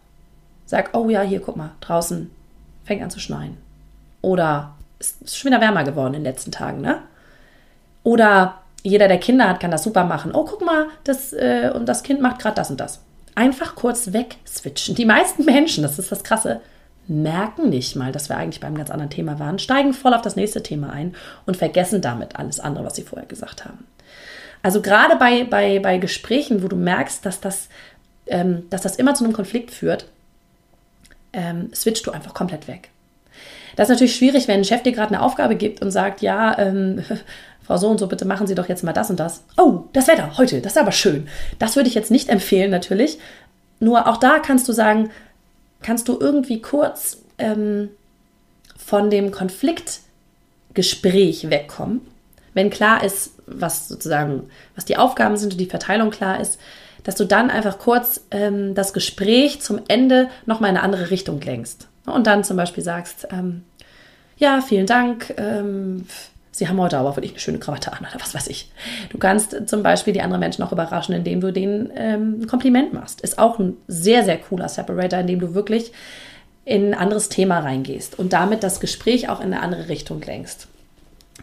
Sag, 0.66 0.96
oh 0.98 1.10
ja, 1.10 1.22
hier, 1.22 1.42
guck 1.42 1.58
mal, 1.58 1.72
draußen 1.82 2.32
fängt 2.86 3.04
an 3.04 3.12
zu 3.12 3.20
schneien. 3.20 3.58
Oder 4.22 4.76
es 4.98 5.18
ist 5.22 5.38
schon 5.38 5.52
wieder 5.52 5.62
wärmer 5.62 5.84
geworden 5.84 6.16
in 6.16 6.24
den 6.24 6.32
letzten 6.32 6.52
Tagen, 6.52 6.82
ne? 6.82 7.04
Oder 8.04 8.62
jeder, 8.86 9.08
der 9.08 9.18
Kinder 9.18 9.50
hat, 9.50 9.60
kann 9.60 9.72
das 9.72 9.84
super 9.84 10.04
machen. 10.04 10.32
Oh, 10.34 10.46
guck 10.46 10.64
mal, 10.64 10.88
das, 11.04 11.34
äh, 11.34 11.72
und 11.74 11.88
das 11.88 12.04
Kind 12.04 12.22
macht 12.22 12.40
gerade 12.40 12.56
das 12.56 12.70
und 12.70 12.80
das. 12.80 13.02
Einfach 13.34 13.76
kurz 13.76 14.14
wegswitchen. 14.14 14.96
Die 14.96 15.06
meisten 15.06 15.44
Menschen, 15.44 15.82
das 15.82 15.98
ist 15.98 16.12
das 16.12 16.24
Krasse, 16.24 16.62
merken 17.08 17.70
nicht 17.70 17.96
mal, 17.96 18.12
dass 18.12 18.30
wir 18.30 18.38
eigentlich 18.38 18.60
beim 18.60 18.76
ganz 18.76 18.92
anderen 18.92 19.10
Thema 19.10 19.40
waren, 19.40 19.60
steigen 19.60 19.94
voll 19.94 20.14
auf 20.14 20.22
das 20.22 20.36
nächste 20.36 20.62
Thema 20.62 20.92
ein 20.92 21.16
und 21.46 21.58
vergessen 21.58 22.02
damit 22.02 22.36
alles 22.36 22.60
andere, 22.60 22.86
was 22.86 22.96
sie 22.96 23.02
vorher 23.02 23.28
gesagt 23.28 23.66
haben. 23.66 23.86
Also 24.62 24.82
gerade 24.82 25.16
bei, 25.16 25.44
bei, 25.44 25.80
bei 25.80 25.98
Gesprächen, 25.98 26.64
wo 26.64 26.68
du 26.68 26.76
merkst, 26.76 27.26
dass 27.26 27.42
das, 27.42 27.70
ähm, 28.28 28.68
dass 28.70 28.82
das 28.82 28.96
immer 28.96 29.16
zu 29.16 29.24
einem 29.24 29.34
Konflikt 29.34 29.72
führt, 29.72 30.08
ähm, 31.34 31.72
switchst 31.74 32.06
du 32.06 32.12
einfach 32.12 32.34
komplett 32.36 32.68
weg. 32.68 32.90
Das 33.76 33.90
ist 33.90 33.96
natürlich 33.96 34.16
schwierig, 34.16 34.48
wenn 34.48 34.62
ein 34.62 34.64
Chef 34.64 34.84
dir 34.84 34.94
gerade 34.94 35.14
eine 35.14 35.24
Aufgabe 35.24 35.56
gibt 35.56 35.82
und 35.82 35.92
sagt, 35.92 36.22
ja, 36.22 36.58
ähm, 36.58 37.04
Frau 37.66 37.78
so 37.78 37.90
und 37.90 38.00
so, 38.00 38.08
bitte 38.08 38.26
machen 38.26 38.48
Sie 38.48 38.56
doch 38.56 38.70
jetzt 38.70 38.84
mal 38.84 38.94
das 38.94 39.10
und 39.10 39.20
das. 39.20 39.44
Oh, 39.58 39.84
das 39.94 40.08
Wetter 40.08 40.38
heute, 40.38 40.62
das 40.62 40.74
ist 40.74 40.78
aber 40.78 40.92
schön. 40.92 41.28
Das 41.58 41.76
würde 41.76 41.90
ich 41.90 41.96
jetzt 41.96 42.12
nicht 42.12 42.30
empfehlen, 42.30 42.70
natürlich. 42.72 43.18
Nur 43.80 44.08
auch 44.08 44.18
da 44.18 44.38
kannst 44.40 44.68
du 44.68 44.74
sagen, 44.74 45.10
kannst 45.82 46.08
du 46.08 46.20
irgendwie 46.20 46.62
kurz 46.62 47.18
ähm, 47.38 47.90
von 48.78 49.10
dem 49.10 49.32
Konfliktgespräch 49.32 51.50
wegkommen, 51.50 52.02
wenn 52.54 52.70
klar 52.70 53.04
ist, 53.04 53.32
was 53.48 53.88
sozusagen, 53.88 54.50
was 54.76 54.86
die 54.86 54.98
Aufgaben 54.98 55.38
sind 55.38 55.54
und 55.54 55.60
die 55.60 55.66
Verteilung 55.66 56.12
klar 56.12 56.40
ist, 56.40 56.60
dass 57.04 57.16
du 57.16 57.26
dann 57.26 57.50
einfach 57.50 57.80
kurz 57.80 58.22
ähm, 58.32 58.76
das 58.76 58.94
Gespräch 58.94 59.62
zum 59.62 59.82
Ende 59.88 60.30
nochmal 60.46 60.70
in 60.72 60.78
eine 60.78 60.84
andere 60.84 61.10
Richtung 61.12 61.42
lenkst. 61.42 61.88
Und 62.06 62.28
dann 62.28 62.44
zum 62.44 62.58
Beispiel 62.58 62.84
sagst, 62.84 63.28
ähm, 63.32 63.64
ja, 64.38 64.62
vielen 64.62 64.86
Dank, 64.86 65.34
ähm, 65.38 66.06
Sie 66.56 66.70
haben 66.70 66.80
heute 66.80 66.98
aber 66.98 67.18
wirklich 67.18 67.34
eine 67.34 67.42
schöne 67.42 67.60
Krawatte 67.60 67.92
an 67.92 68.00
oder 68.00 68.22
was 68.22 68.34
weiß 68.34 68.48
ich. 68.48 68.72
Du 69.10 69.18
kannst 69.18 69.68
zum 69.68 69.84
Beispiel 69.84 70.14
die 70.14 70.22
anderen 70.22 70.40
Menschen 70.40 70.64
auch 70.64 70.72
überraschen, 70.72 71.14
indem 71.14 71.42
du 71.42 71.52
denen 71.52 71.92
ähm, 71.98 72.40
ein 72.40 72.48
Kompliment 72.48 72.94
machst. 72.94 73.20
Ist 73.20 73.38
auch 73.38 73.60
ein 73.60 73.76
sehr, 73.90 74.24
sehr 74.24 74.38
cooler 74.38 74.70
Separator, 74.70 75.20
indem 75.20 75.42
du 75.42 75.54
wirklich 75.54 75.92
in 76.64 76.94
ein 76.94 76.94
anderes 76.94 77.28
Thema 77.28 77.60
reingehst 77.60 78.18
und 78.18 78.32
damit 78.32 78.64
das 78.64 78.80
Gespräch 78.80 79.28
auch 79.28 79.42
in 79.42 79.48
eine 79.48 79.62
andere 79.62 79.90
Richtung 79.90 80.22
lenkst. 80.22 80.70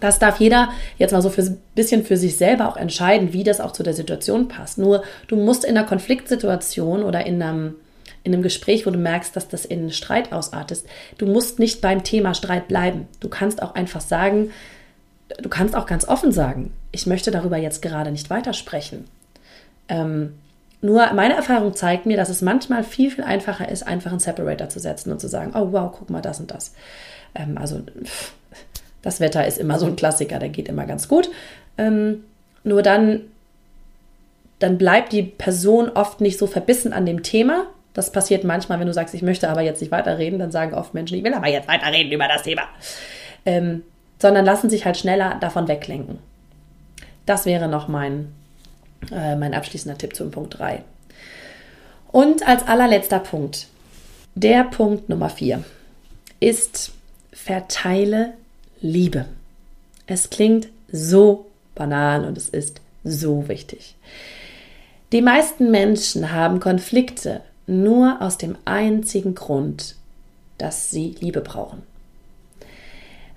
Das 0.01 0.19
darf 0.19 0.41
jeder 0.41 0.71
jetzt 0.97 1.13
mal 1.13 1.21
so 1.21 1.31
ein 1.37 1.59
bisschen 1.75 2.07
für 2.07 2.17
sich 2.17 2.39
selber 2.39 2.71
auch 2.71 2.79
entscheiden, 2.79 3.35
wie 3.35 3.45
das 3.45 3.61
auch 3.61 3.73
zu 3.73 3.83
der 3.83 3.93
Situation 3.93 4.49
passt. 4.49 4.79
Nur 4.79 5.03
du 5.29 5.37
musst 5.37 5.67
in 5.67 5.77
einer 5.77 5.87
Konfliktsituation 5.87 7.03
oder 7.03 7.27
in 7.27 7.43
einem, 7.43 7.75
in 8.25 8.33
einem 8.33 8.43
Gespräch, 8.43 8.87
wo 8.87 8.91
du 8.91 8.99
merkst, 8.99 9.37
dass 9.37 9.47
das 9.47 9.67
in 9.67 9.91
Streit 9.91 10.33
ausartet, 10.33 10.85
du 11.19 11.27
musst 11.27 11.59
nicht 11.59 11.83
beim 11.83 12.03
Thema 12.03 12.33
Streit 12.33 12.67
bleiben. 12.67 13.09
Du 13.21 13.29
kannst 13.29 13.61
auch 13.63 13.75
einfach 13.75 14.01
sagen, 14.01 14.51
du 15.41 15.49
kannst 15.49 15.75
auch 15.77 15.87
ganz 15.87 16.07
offen 16.07 16.33
sagen, 16.33 16.73
ich 16.91 17.07
möchte 17.07 17.31
darüber 17.31 17.57
jetzt 17.57 17.83
gerade 17.83 18.11
nicht 18.11 18.31
weitersprechen. 18.31 19.05
Ähm, 19.89 20.35
nur 20.81 21.13
meine 21.13 21.35
Erfahrung 21.35 21.75
zeigt 21.75 22.07
mir, 22.07 22.17
dass 22.17 22.29
es 22.29 22.43
manchmal 22.43 22.83
viel, 22.83 23.11
viel 23.11 23.25
einfacher 23.25 23.69
ist, 23.69 23.87
einfach 23.87 24.11
einen 24.11 24.21
Separator 24.21 24.69
zu 24.69 24.81
setzen 24.81 25.13
und 25.13 25.21
zu 25.21 25.29
sagen, 25.29 25.53
oh 25.55 25.69
wow, 25.71 25.93
guck 25.97 26.11
mal 26.11 26.23
das 26.23 26.41
und 26.41 26.51
das. 26.51 26.75
Ähm, 27.35 27.57
also 27.57 27.81
das 29.03 29.21
Wetter 29.21 29.47
ist 29.47 29.59
immer 29.59 29.79
so 29.79 29.87
ein 29.87 29.97
Klassiker, 29.97 30.39
der 30.39 30.49
geht 30.49 30.69
immer 30.69 30.87
ganz 30.87 31.09
gut. 31.09 31.31
Ähm, 31.79 32.25
nur 32.65 32.83
dann, 32.83 33.21
dann 34.59 34.77
bleibt 34.77 35.13
die 35.13 35.23
Person 35.23 35.89
oft 35.89 36.21
nicht 36.21 36.39
so 36.39 36.47
verbissen 36.47 36.93
an 36.93 37.07
dem 37.07 37.23
Thema. 37.23 37.67
Das 37.95 38.11
passiert 38.11 38.43
manchmal, 38.43 38.81
wenn 38.81 38.87
du 38.87 38.93
sagst, 38.93 39.15
ich 39.15 39.23
möchte 39.23 39.51
aber 39.51 39.61
jetzt 39.61 39.81
nicht 39.81 39.93
weiterreden, 39.93 40.39
dann 40.39 40.51
sagen 40.51 40.75
oft 40.75 40.95
Menschen, 40.95 41.19
ich 41.19 41.25
will 41.25 41.35
aber 41.35 41.49
jetzt 41.49 41.69
weiterreden 41.69 42.11
über 42.11 42.27
das 42.27 42.43
Thema. 42.43 42.63
Ähm, 43.45 43.83
sondern 44.23 44.45
lassen 44.45 44.71
sich 44.71 44.85
halt 44.85 44.97
schneller 44.97 45.37
davon 45.41 45.67
weglenken. 45.67 46.21
Das 47.27 47.45
wäre 47.45 47.67
noch 47.67 47.89
mein, 47.89 48.33
äh, 49.11 49.35
mein 49.35 49.53
abschließender 49.53 49.99
Tipp 49.99 50.15
zum 50.15 50.31
Punkt 50.31 50.59
3. 50.61 50.85
Und 52.13 52.47
als 52.47 52.67
allerletzter 52.69 53.19
Punkt, 53.19 53.67
der 54.37 54.63
Punkt 54.63 55.09
Nummer 55.09 55.29
4 55.29 55.65
ist 56.39 56.93
verteile 57.33 58.35
Liebe. 58.81 59.25
Es 60.07 60.31
klingt 60.31 60.69
so 60.93 61.47
banal 61.75 62.25
und 62.25 62.39
es 62.39 62.49
ist 62.49 62.81
so 63.03 63.49
wichtig. 63.49 63.97
Die 65.11 65.23
meisten 65.23 65.73
Menschen 65.73 66.31
haben 66.31 66.61
Konflikte 66.61 67.41
nur 67.67 68.23
aus 68.23 68.39
dem 68.39 68.57
einzigen 68.67 69.35
Grund, 69.35 69.97
dass 70.59 70.91
sie 70.91 71.17
Liebe 71.19 71.41
brauchen. 71.41 71.83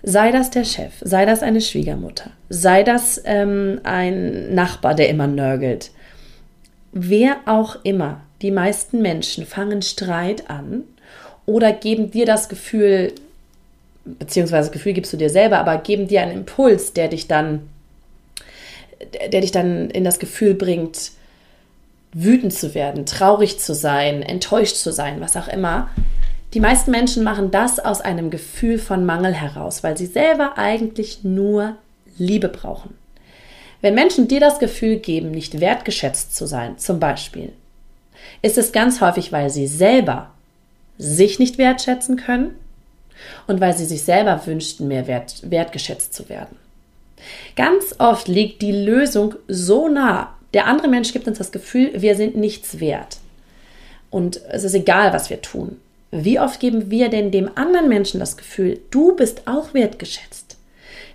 Sei 0.07 0.31
das 0.31 0.51
der 0.51 0.65
Chef, 0.65 0.93
sei 1.01 1.25
das 1.25 1.41
eine 1.41 1.61
Schwiegermutter, 1.61 2.29
sei 2.47 2.83
das 2.83 3.19
ähm, 3.25 3.81
ein 3.83 4.53
Nachbar, 4.53 4.93
der 4.93 5.09
immer 5.09 5.25
nörgelt. 5.25 5.89
Wer 6.91 7.37
auch 7.47 7.77
immer, 7.83 8.21
die 8.43 8.51
meisten 8.51 9.01
Menschen 9.01 9.47
fangen 9.47 9.81
Streit 9.81 10.47
an 10.47 10.83
oder 11.47 11.73
geben 11.73 12.11
dir 12.11 12.27
das 12.27 12.49
Gefühl, 12.49 13.13
beziehungsweise 14.05 14.69
das 14.69 14.73
Gefühl 14.73 14.93
gibst 14.93 15.11
du 15.11 15.17
dir 15.17 15.31
selber, 15.31 15.57
aber 15.57 15.77
geben 15.77 16.07
dir 16.07 16.21
einen 16.21 16.37
Impuls, 16.37 16.93
der 16.93 17.07
dich 17.07 17.27
dann, 17.27 17.67
der 19.31 19.41
dich 19.41 19.51
dann 19.51 19.89
in 19.89 20.03
das 20.03 20.19
Gefühl 20.19 20.53
bringt, 20.53 21.13
wütend 22.13 22.53
zu 22.53 22.75
werden, 22.75 23.07
traurig 23.07 23.57
zu 23.57 23.73
sein, 23.73 24.21
enttäuscht 24.21 24.75
zu 24.75 24.91
sein, 24.91 25.19
was 25.19 25.35
auch 25.35 25.47
immer, 25.47 25.89
die 26.55 26.61
meisten 26.61 26.89
Menschen 26.89 27.25
machen 27.25 27.51
das 27.51 27.79
aus 27.79 27.99
einem 27.99 28.29
Gefühl 28.29 28.79
von 28.79 29.05
Mangel 29.05 29.33
heraus, 29.33 29.83
weil 29.83 29.97
sie 29.97 30.05
selber 30.05 30.57
eigentlich 30.57 31.25
nur 31.25 31.75
Liebe 32.17 32.47
brauchen. 32.47 32.95
Wenn 33.81 33.93
Menschen 33.93 34.29
dir 34.29 34.39
das 34.39 34.59
Gefühl 34.59 34.95
geben, 34.95 35.31
nicht 35.31 35.59
wertgeschätzt 35.59 36.33
zu 36.33 36.45
sein, 36.45 36.77
zum 36.77 37.01
Beispiel, 37.01 37.51
ist 38.41 38.57
es 38.57 38.71
ganz 38.71 39.01
häufig, 39.01 39.33
weil 39.33 39.49
sie 39.49 39.67
selber 39.67 40.31
sich 40.97 41.39
nicht 41.39 41.57
wertschätzen 41.57 42.15
können 42.15 42.55
und 43.47 43.59
weil 43.59 43.75
sie 43.75 43.85
sich 43.85 44.03
selber 44.03 44.41
wünschten, 44.45 44.87
mehr 44.87 45.07
wert, 45.07 45.51
wertgeschätzt 45.51 46.13
zu 46.13 46.29
werden. 46.29 46.55
Ganz 47.57 47.95
oft 47.99 48.29
liegt 48.29 48.61
die 48.61 48.71
Lösung 48.71 49.35
so 49.49 49.89
nah. 49.89 50.33
Der 50.53 50.67
andere 50.67 50.87
Mensch 50.87 51.11
gibt 51.11 51.27
uns 51.27 51.37
das 51.37 51.51
Gefühl, 51.51 52.01
wir 52.01 52.15
sind 52.15 52.37
nichts 52.37 52.79
wert. 52.79 53.17
Und 54.09 54.39
es 54.49 54.63
ist 54.63 54.73
egal, 54.73 55.11
was 55.11 55.29
wir 55.29 55.41
tun. 55.41 55.81
Wie 56.23 56.39
oft 56.39 56.61
geben 56.61 56.89
wir 56.89 57.09
denn 57.09 57.31
dem 57.31 57.49
anderen 57.55 57.89
Menschen 57.89 58.21
das 58.21 58.37
Gefühl, 58.37 58.79
du 58.89 59.15
bist 59.15 59.47
auch 59.47 59.73
wertgeschätzt? 59.73 60.57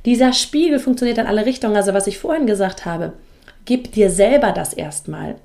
Dieser 0.04 0.32
Spiegel 0.34 0.78
funktioniert 0.78 1.18
in 1.18 1.26
alle 1.26 1.46
Richtungen. 1.46 1.76
Also 1.76 1.94
was 1.94 2.06
ich 2.06 2.18
vorhin 2.18 2.46
gesagt 2.46 2.84
habe, 2.84 3.14
gib 3.64 3.92
dir 3.92 4.10
selber 4.10 4.52
das 4.52 4.74
erstmal. 4.74 5.36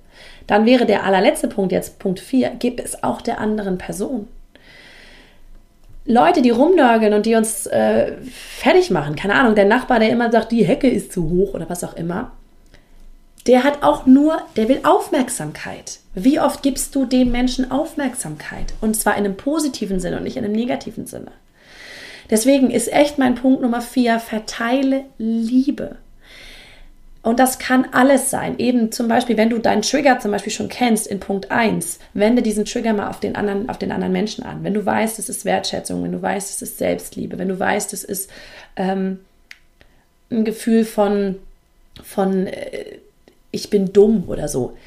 Dann 0.48 0.65
wäre 0.65 0.86
der 0.86 1.04
allerletzte 1.04 1.48
Punkt 1.48 1.72
jetzt, 1.72 2.00
Punkt 2.00 2.20
4, 2.20 2.52
gib 2.60 2.80
es 2.80 3.04
auch 3.04 3.22
der 3.22 3.39
anderen 3.39 3.78
Person. 3.78 4.28
Leute, 6.06 6.41
die 6.41 6.52
rumnörgeln 6.52 7.13
und 7.13 7.26
die 7.26 7.36
uns 7.36 7.65
äh, 7.65 8.12
fertig 8.30 8.91
machen, 8.91 9.15
keine 9.15 9.36
Ahnung, 9.36 9.56
der 9.56 9.65
Nachbar, 9.65 10.00
der 10.00 10.10
immer 10.10 10.32
sagt, 10.32 10.52
die 10.52 10.65
Hecke 10.65 10.88
ist 10.88 11.12
zu 11.12 11.30
hoch 11.30 11.54
oder 11.54 11.68
was 11.68 11.84
auch 11.84 11.96
immer, 11.96 12.32
der 13.47 13.63
hat 13.63 13.84
auch 13.84 14.05
nur, 14.05 14.41
der 14.55 14.69
will 14.69 14.79
Aufmerksamkeit. 14.84 15.99
Wie 16.15 16.39
oft 16.39 16.63
gibst 16.63 16.95
du 16.95 17.05
dem 17.05 17.31
Menschen 17.31 17.71
Aufmerksamkeit? 17.71 18.73
Und 18.81 18.95
zwar 18.95 19.17
in 19.17 19.25
einem 19.25 19.38
positiven 19.38 19.99
Sinne 19.99 20.17
und 20.17 20.23
nicht 20.23 20.38
in 20.38 20.45
einem 20.45 20.55
negativen 20.55 21.05
Sinne. 21.05 21.31
Deswegen 22.29 22.71
ist 22.71 22.91
echt 22.91 23.19
mein 23.19 23.36
Punkt 23.36 23.62
Nummer 23.62 23.81
vier, 23.81 24.19
verteile 24.19 25.03
Liebe. 25.17 25.97
Und 27.21 27.39
das 27.39 27.58
kann 27.58 27.88
alles 27.91 28.29
sein. 28.29 28.60
Eben 28.60 28.91
zum 28.91 29.08
Beispiel, 29.08 29.36
wenn 29.36 29.49
du 29.49 29.58
deinen 29.58 29.81
Trigger 29.81 30.19
zum 30.19 30.31
Beispiel 30.31 30.53
schon 30.53 30.69
kennst 30.69 31.08
in 31.08 31.19
Punkt 31.19 31.49
1, 31.49 31.99
wende 32.13 32.41
diesen 32.43 32.65
Trigger 32.65 32.93
mal 32.93 33.10
auf 33.10 33.19
den 33.19 33.36
anderen, 33.36 33.67
auf 33.67 33.79
den 33.79 33.91
anderen 33.91 34.13
Menschen 34.13 34.43
an. 34.43 34.63
Wenn 34.63 34.75
du 34.75 34.86
weißt, 34.86 35.17
es 35.17 35.27
ist 35.27 35.43
Wertschätzung, 35.43 36.03
wenn 36.03 36.12
du 36.12 36.21
weißt, 36.21 36.51
es 36.51 36.62
ist 36.62 36.77
Selbstliebe, 36.77 37.39
wenn 37.39 37.47
du 37.47 37.60
weißt, 37.60 37.93
es 37.93 38.03
ist 38.03 38.29
ähm, 38.75 39.21
ein 40.29 40.45
Gefühl 40.45 40.86
von, 40.86 41.38
von 42.03 42.45
äh, 42.45 42.94
ich 43.56 43.70
bin 43.70 43.94
dumm 43.94 44.26
oder 44.28 44.48
so. 44.48 44.78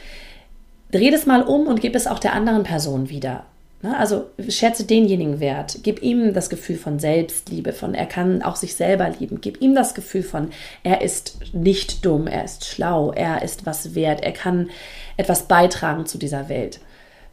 Dreh 0.92 1.10
das 1.10 1.26
mal 1.26 1.42
um 1.42 1.66
und 1.66 1.80
gib 1.80 1.94
es 1.94 2.06
auch 2.06 2.18
der 2.18 2.32
anderen 2.32 2.62
Person 2.62 3.10
wieder. 3.10 3.44
Ne? 3.82 3.96
Also 3.96 4.26
schätze 4.48 4.84
denjenigen 4.84 5.40
wert, 5.40 5.78
gib 5.82 6.02
ihm 6.02 6.34
das 6.34 6.50
Gefühl 6.50 6.76
von 6.76 6.98
Selbstliebe, 6.98 7.72
von 7.72 7.94
er 7.94 8.06
kann 8.06 8.42
auch 8.42 8.56
sich 8.56 8.74
selber 8.74 9.08
lieben, 9.10 9.40
gib 9.40 9.60
ihm 9.60 9.74
das 9.74 9.94
Gefühl 9.94 10.22
von 10.22 10.50
er 10.82 11.02
ist 11.02 11.54
nicht 11.54 12.04
dumm, 12.04 12.26
er 12.26 12.44
ist 12.44 12.64
schlau, 12.64 13.12
er 13.12 13.42
ist 13.42 13.66
was 13.66 13.94
wert, 13.94 14.22
er 14.22 14.32
kann 14.32 14.70
etwas 15.16 15.42
beitragen 15.42 16.06
zu 16.06 16.18
dieser 16.18 16.48
Welt. 16.48 16.80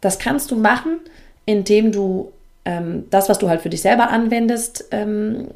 Das 0.02 0.20
kannst 0.20 0.52
du 0.52 0.56
machen, 0.56 1.00
indem 1.46 1.92
du 1.92 2.32
ähm, 2.66 3.06
das, 3.10 3.30
was 3.30 3.40
du 3.40 3.50
halt 3.50 3.62
für 3.62 3.70
dich 3.70 3.82
selber 3.82 4.10
anwendest, 4.10 4.86
ähm, 4.92 5.48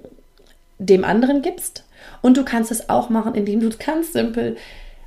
dem 0.79 1.03
anderen 1.03 1.41
gibst. 1.41 1.83
Und 2.21 2.37
du 2.37 2.43
kannst 2.43 2.71
es 2.71 2.89
auch 2.89 3.09
machen, 3.09 3.35
indem 3.35 3.59
du 3.59 3.69
ganz 3.77 4.13
simpel 4.13 4.57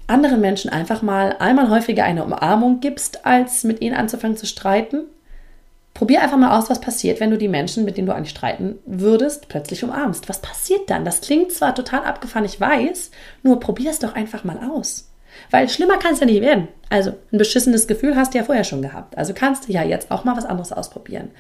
anderen 0.07 0.41
Menschen 0.41 0.71
einfach 0.71 1.03
mal 1.03 1.37
einmal 1.39 1.71
häufiger 1.71 2.05
eine 2.05 2.25
Umarmung 2.25 2.81
gibst, 2.81 3.25
als 3.25 3.65
mit 3.65 3.81
ihnen 3.81 3.97
anzufangen 3.97 4.37
zu 4.37 4.47
streiten. 4.47 5.05
Probier 5.95 6.23
einfach 6.23 6.39
mal 6.39 6.59
aus, 6.59 6.71
was 6.71 6.81
passiert, 6.81 7.21
wenn 7.21 7.31
du 7.31 7.39
die 7.39 7.49
Menschen, 7.49 7.85
mit 7.85 7.97
denen 7.97 8.07
du 8.07 8.15
eigentlich 8.15 8.31
streiten 8.31 8.79
würdest, 8.87 9.49
plötzlich 9.49 9.85
umarmst. 9.85 10.29
Was 10.29 10.41
passiert 10.41 10.89
dann? 10.89 11.05
Das 11.05 11.21
klingt 11.21 11.53
zwar 11.53 11.75
total 11.75 12.05
abgefahren, 12.05 12.47
ich 12.47 12.61
weiß, 12.61 13.11
nur 13.43 13.61
probier 13.61 13.91
es 13.91 13.99
doch 13.99 14.15
einfach 14.15 14.45
mal 14.45 14.59
aus. 14.71 15.11
Weil 15.51 15.69
schlimmer 15.69 15.99
kann 15.99 16.15
es 16.15 16.21
ja 16.21 16.27
nicht 16.27 16.41
werden. 16.41 16.69
Also 16.89 17.13
ein 17.33 17.39
beschissenes 17.39 17.87
Gefühl 17.87 18.17
hast 18.17 18.35
du 18.35 18.39
ja 18.39 18.45
vorher 18.45 18.65
schon 18.65 18.83
gehabt. 18.83 19.17
Also 19.17 19.35
kannst 19.35 19.69
du 19.69 19.73
ja 19.73 19.83
jetzt 19.83 20.11
auch 20.11 20.25
mal 20.25 20.37
was 20.37 20.45
anderes 20.45 20.73
ausprobieren. 20.73 21.31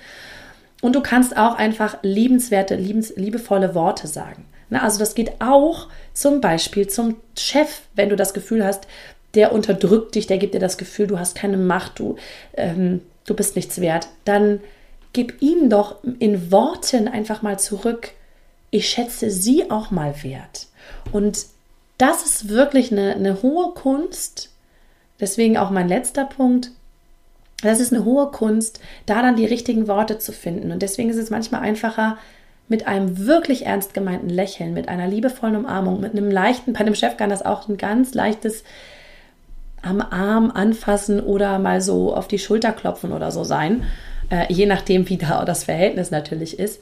Und 0.80 0.96
du 0.96 1.00
kannst 1.00 1.36
auch 1.36 1.56
einfach 1.56 1.98
liebenswerte, 2.02 2.74
liebens, 2.74 3.14
liebevolle 3.16 3.74
Worte 3.74 4.06
sagen. 4.06 4.46
Na, 4.72 4.82
also 4.84 4.98
das 4.98 5.14
geht 5.14 5.32
auch 5.38 5.88
zum 6.14 6.40
Beispiel 6.40 6.88
zum 6.88 7.16
Chef, 7.36 7.82
wenn 7.94 8.08
du 8.08 8.16
das 8.16 8.32
Gefühl 8.32 8.64
hast, 8.64 8.86
der 9.34 9.52
unterdrückt 9.52 10.14
dich, 10.14 10.26
der 10.26 10.38
gibt 10.38 10.54
dir 10.54 10.60
das 10.60 10.78
Gefühl, 10.78 11.06
du 11.06 11.18
hast 11.18 11.34
keine 11.34 11.58
Macht, 11.58 11.98
du, 11.98 12.16
ähm, 12.54 13.02
du 13.26 13.34
bist 13.34 13.54
nichts 13.54 13.82
wert. 13.82 14.08
Dann 14.24 14.60
gib 15.12 15.42
ihm 15.42 15.68
doch 15.68 15.96
in 16.18 16.50
Worten 16.50 17.06
einfach 17.06 17.42
mal 17.42 17.58
zurück, 17.58 18.12
ich 18.70 18.88
schätze 18.88 19.30
sie 19.30 19.70
auch 19.70 19.90
mal 19.90 20.14
wert. 20.22 20.68
Und 21.12 21.44
das 21.98 22.24
ist 22.24 22.48
wirklich 22.48 22.92
eine, 22.92 23.14
eine 23.14 23.42
hohe 23.42 23.74
Kunst. 23.74 24.48
Deswegen 25.20 25.58
auch 25.58 25.68
mein 25.68 25.88
letzter 25.88 26.24
Punkt, 26.24 26.70
das 27.60 27.78
ist 27.78 27.92
eine 27.92 28.06
hohe 28.06 28.30
Kunst, 28.30 28.80
da 29.04 29.20
dann 29.20 29.36
die 29.36 29.44
richtigen 29.44 29.86
Worte 29.86 30.18
zu 30.18 30.32
finden. 30.32 30.72
Und 30.72 30.80
deswegen 30.80 31.10
ist 31.10 31.18
es 31.18 31.28
manchmal 31.28 31.60
einfacher, 31.60 32.16
mit 32.72 32.86
einem 32.86 33.26
wirklich 33.26 33.66
ernst 33.66 33.92
gemeinten 33.92 34.30
Lächeln, 34.30 34.72
mit 34.72 34.88
einer 34.88 35.06
liebevollen 35.06 35.56
Umarmung, 35.56 36.00
mit 36.00 36.12
einem 36.12 36.30
leichten, 36.30 36.72
bei 36.72 36.82
dem 36.84 36.94
Chef 36.94 37.18
kann 37.18 37.28
das 37.28 37.44
auch 37.44 37.68
ein 37.68 37.76
ganz 37.76 38.14
leichtes 38.14 38.64
am 39.82 40.00
Arm 40.00 40.50
anfassen 40.50 41.20
oder 41.20 41.58
mal 41.58 41.82
so 41.82 42.16
auf 42.16 42.28
die 42.28 42.38
Schulter 42.38 42.72
klopfen 42.72 43.12
oder 43.12 43.30
so 43.30 43.44
sein, 43.44 43.84
äh, 44.30 44.50
je 44.50 44.64
nachdem, 44.64 45.06
wie 45.10 45.18
da 45.18 45.44
das 45.44 45.64
Verhältnis 45.64 46.10
natürlich 46.10 46.58
ist. 46.58 46.80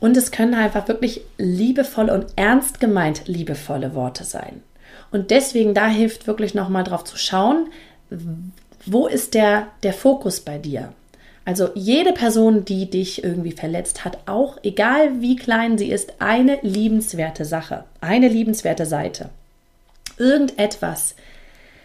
Und 0.00 0.16
es 0.16 0.30
können 0.30 0.54
einfach 0.54 0.88
wirklich 0.88 1.20
liebevolle 1.36 2.14
und 2.14 2.26
ernst 2.36 2.80
gemeint 2.80 3.28
liebevolle 3.28 3.94
Worte 3.94 4.24
sein. 4.24 4.62
Und 5.10 5.30
deswegen 5.30 5.74
da 5.74 5.86
hilft 5.86 6.26
wirklich 6.26 6.54
nochmal 6.54 6.84
drauf 6.84 7.04
zu 7.04 7.18
schauen, 7.18 7.66
wo 8.86 9.06
ist 9.06 9.34
der, 9.34 9.66
der 9.82 9.92
Fokus 9.92 10.40
bei 10.40 10.56
dir? 10.56 10.94
Also 11.48 11.70
jede 11.74 12.12
Person, 12.12 12.66
die 12.66 12.90
dich 12.90 13.24
irgendwie 13.24 13.52
verletzt, 13.52 14.04
hat 14.04 14.18
auch, 14.26 14.58
egal 14.64 15.22
wie 15.22 15.34
klein 15.34 15.78
sie 15.78 15.90
ist, 15.90 16.12
eine 16.18 16.58
liebenswerte 16.60 17.46
Sache, 17.46 17.84
eine 18.02 18.28
liebenswerte 18.28 18.84
Seite. 18.84 19.30
Irgendetwas, 20.18 21.14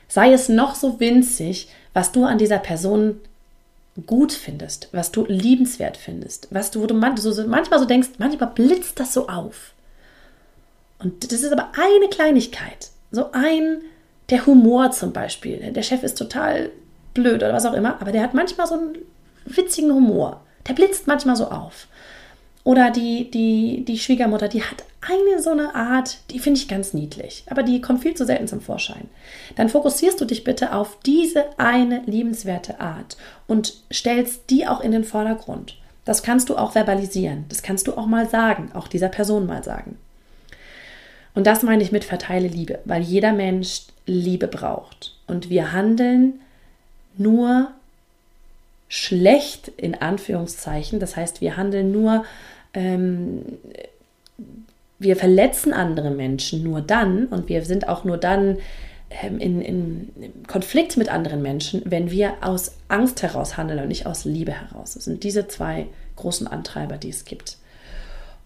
sei 0.10 0.34
es 0.34 0.50
noch 0.50 0.76
so 0.76 1.00
winzig, 1.00 1.70
was 1.94 2.12
du 2.12 2.26
an 2.26 2.40
dieser 2.40 2.58
Person 2.58 3.22
gut 4.06 4.34
findest, 4.34 4.90
was 4.92 5.14
du 5.14 5.24
liebenswert 5.30 5.96
findest, 5.96 6.50
was 6.52 6.70
du, 6.70 6.82
wo 6.82 6.86
du 6.86 6.94
manchmal 6.94 7.80
so 7.80 7.86
denkst, 7.86 8.10
manchmal 8.18 8.50
blitzt 8.54 9.00
das 9.00 9.14
so 9.14 9.30
auf. 9.30 9.72
Und 11.00 11.32
das 11.32 11.42
ist 11.42 11.54
aber 11.54 11.72
eine 11.72 12.10
Kleinigkeit, 12.10 12.90
so 13.12 13.32
ein, 13.32 13.78
der 14.30 14.46
Humor 14.46 14.92
zum 14.92 15.14
Beispiel. 15.14 15.72
Der 15.72 15.84
Chef 15.84 16.04
ist 16.04 16.18
total 16.18 16.70
blöd 17.14 17.36
oder 17.36 17.54
was 17.54 17.66
auch 17.66 17.74
immer, 17.74 18.02
aber 18.02 18.12
der 18.12 18.24
hat 18.24 18.34
manchmal 18.34 18.68
so 18.68 18.74
einen 18.74 18.98
witzigen 19.46 19.94
Humor. 19.94 20.42
Der 20.68 20.74
blitzt 20.74 21.08
manchmal 21.08 21.36
so 21.36 21.48
auf. 21.48 21.88
Oder 22.64 22.92
die, 22.92 23.30
die, 23.30 23.84
die 23.86 24.00
Schwiegermutter, 24.00 24.48
die 24.48 24.64
hat 24.64 24.86
eine 25.02 25.42
so 25.42 25.50
eine 25.50 25.76
Art, 25.76 26.20
die 26.32 26.40
finde 26.40 26.60
ich 26.60 26.70
ganz 26.70 26.94
niedlich, 26.94 27.44
aber 27.50 27.62
die 27.62 27.82
kommt 27.82 28.02
viel 28.02 28.14
zu 28.14 28.26
selten 28.26 28.48
zum 28.48 28.62
Vorschein. 28.62 29.10
Dann 29.58 29.68
fokussierst 29.68 30.20
du 30.22 30.26
dich 30.26 30.46
bitte 30.46 30.74
auf 30.74 30.98
diese 31.06 31.46
eine 31.60 32.04
liebenswerte 32.06 32.80
Art 32.80 33.18
und 33.48 33.74
stellst 33.92 34.50
die 34.50 34.66
auch 34.66 34.80
in 34.80 34.94
den 34.94 35.04
Vordergrund. 35.04 35.78
Das 36.06 36.24
kannst 36.24 36.50
du 36.50 36.58
auch 36.58 36.72
verbalisieren, 36.72 37.46
das 37.50 37.64
kannst 37.64 37.88
du 37.88 37.98
auch 37.98 38.06
mal 38.06 38.30
sagen, 38.30 38.72
auch 38.74 38.88
dieser 38.88 39.10
Person 39.10 39.46
mal 39.46 39.64
sagen. 39.64 39.98
Und 41.36 41.48
das 41.48 41.64
meine 41.64 41.84
ich 41.84 41.92
mit 41.92 42.06
verteile 42.06 42.48
Liebe, 42.48 42.80
weil 42.86 43.02
jeder 43.02 43.34
Mensch 43.34 43.84
Liebe 44.06 44.48
braucht. 44.48 45.16
Und 45.28 45.50
wir 45.50 45.74
handeln 45.74 46.40
nur 47.18 47.72
schlecht 48.94 49.70
in 49.70 49.96
Anführungszeichen. 49.96 51.00
Das 51.00 51.16
heißt, 51.16 51.42
wir 51.42 51.58
handeln 51.58 51.92
nur, 51.92 52.26
ähm, 52.76 53.42
wir 55.00 55.16
verletzen 55.16 55.74
andere 55.74 56.12
Menschen 56.12 56.62
nur 56.62 56.82
dann 56.82 57.26
und 57.26 57.50
wir 57.50 57.66
sind 57.66 57.88
auch 57.90 58.04
nur 58.04 58.18
dann 58.18 58.60
ähm, 59.24 59.40
in, 59.40 59.62
in, 59.64 60.44
Konflikt 60.46 60.96
mit 60.96 61.10
anderen 61.10 61.42
Menschen, 61.42 61.82
wenn 61.86 62.12
wir 62.12 62.36
aus 62.42 62.76
Angst 62.88 63.24
heraus 63.24 63.58
handeln 63.58 63.80
und 63.80 63.88
nicht 63.88 64.06
aus 64.06 64.26
Liebe 64.26 64.52
heraus. 64.52 64.94
Das 64.94 65.06
sind 65.06 65.24
diese 65.24 65.48
zwei 65.48 65.88
großen 66.16 66.46
Antreiber, 66.46 66.98
die 66.98 67.10
es 67.10 67.26
gibt. 67.26 67.58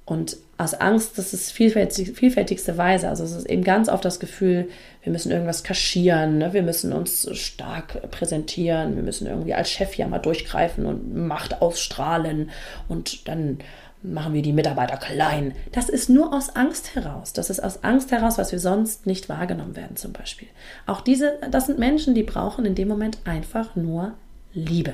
Und 0.06 0.38
aus 0.58 0.74
Angst, 0.74 1.18
das 1.18 1.34
ist 1.34 1.52
vielfältig, 1.52 2.18
vielfältigste 2.18 2.78
Weise. 2.78 3.10
Also 3.10 3.24
es 3.24 3.32
ist 3.32 3.46
eben 3.46 3.64
ganz 3.64 3.90
oft 3.90 4.04
das 4.04 4.20
Gefühl, 4.20 4.70
wir 5.04 5.12
müssen 5.12 5.32
irgendwas 5.32 5.64
kaschieren, 5.64 6.40
ne? 6.40 6.54
wir 6.54 6.64
müssen 6.64 6.94
uns 6.94 7.30
stark 7.38 8.10
präsentieren, 8.10 8.96
wir 8.96 9.04
müssen 9.04 9.28
irgendwie 9.28 9.54
als 9.54 9.70
Chef 9.70 9.96
ja 9.96 10.08
mal 10.08 10.18
durchgreifen 10.18 10.86
und 10.88 11.16
Macht 11.28 11.62
ausstrahlen 11.62 12.50
und 12.88 13.28
dann 13.28 13.60
machen 14.02 14.34
wir 14.34 14.42
die 14.42 14.54
Mitarbeiter 14.54 14.98
klein. 14.98 15.54
Das 15.72 15.90
ist 15.90 16.10
nur 16.10 16.34
aus 16.34 16.56
Angst 16.56 16.96
heraus. 16.96 17.34
Das 17.34 17.50
ist 17.50 17.64
aus 17.64 17.84
Angst 17.84 18.12
heraus, 18.12 18.38
was 18.38 18.52
wir 18.52 18.60
sonst 18.60 19.06
nicht 19.06 19.30
wahrgenommen 19.30 19.76
werden 19.76 19.96
zum 19.96 20.14
Beispiel. 20.14 20.48
Auch 20.86 21.02
diese, 21.02 21.38
das 21.52 21.68
sind 21.68 21.78
Menschen, 21.80 22.16
die 22.16 22.24
brauchen 22.24 22.66
in 22.66 22.76
dem 22.76 22.88
Moment 22.88 23.20
einfach 23.26 23.76
nur 23.76 24.14
Liebe. 24.54 24.94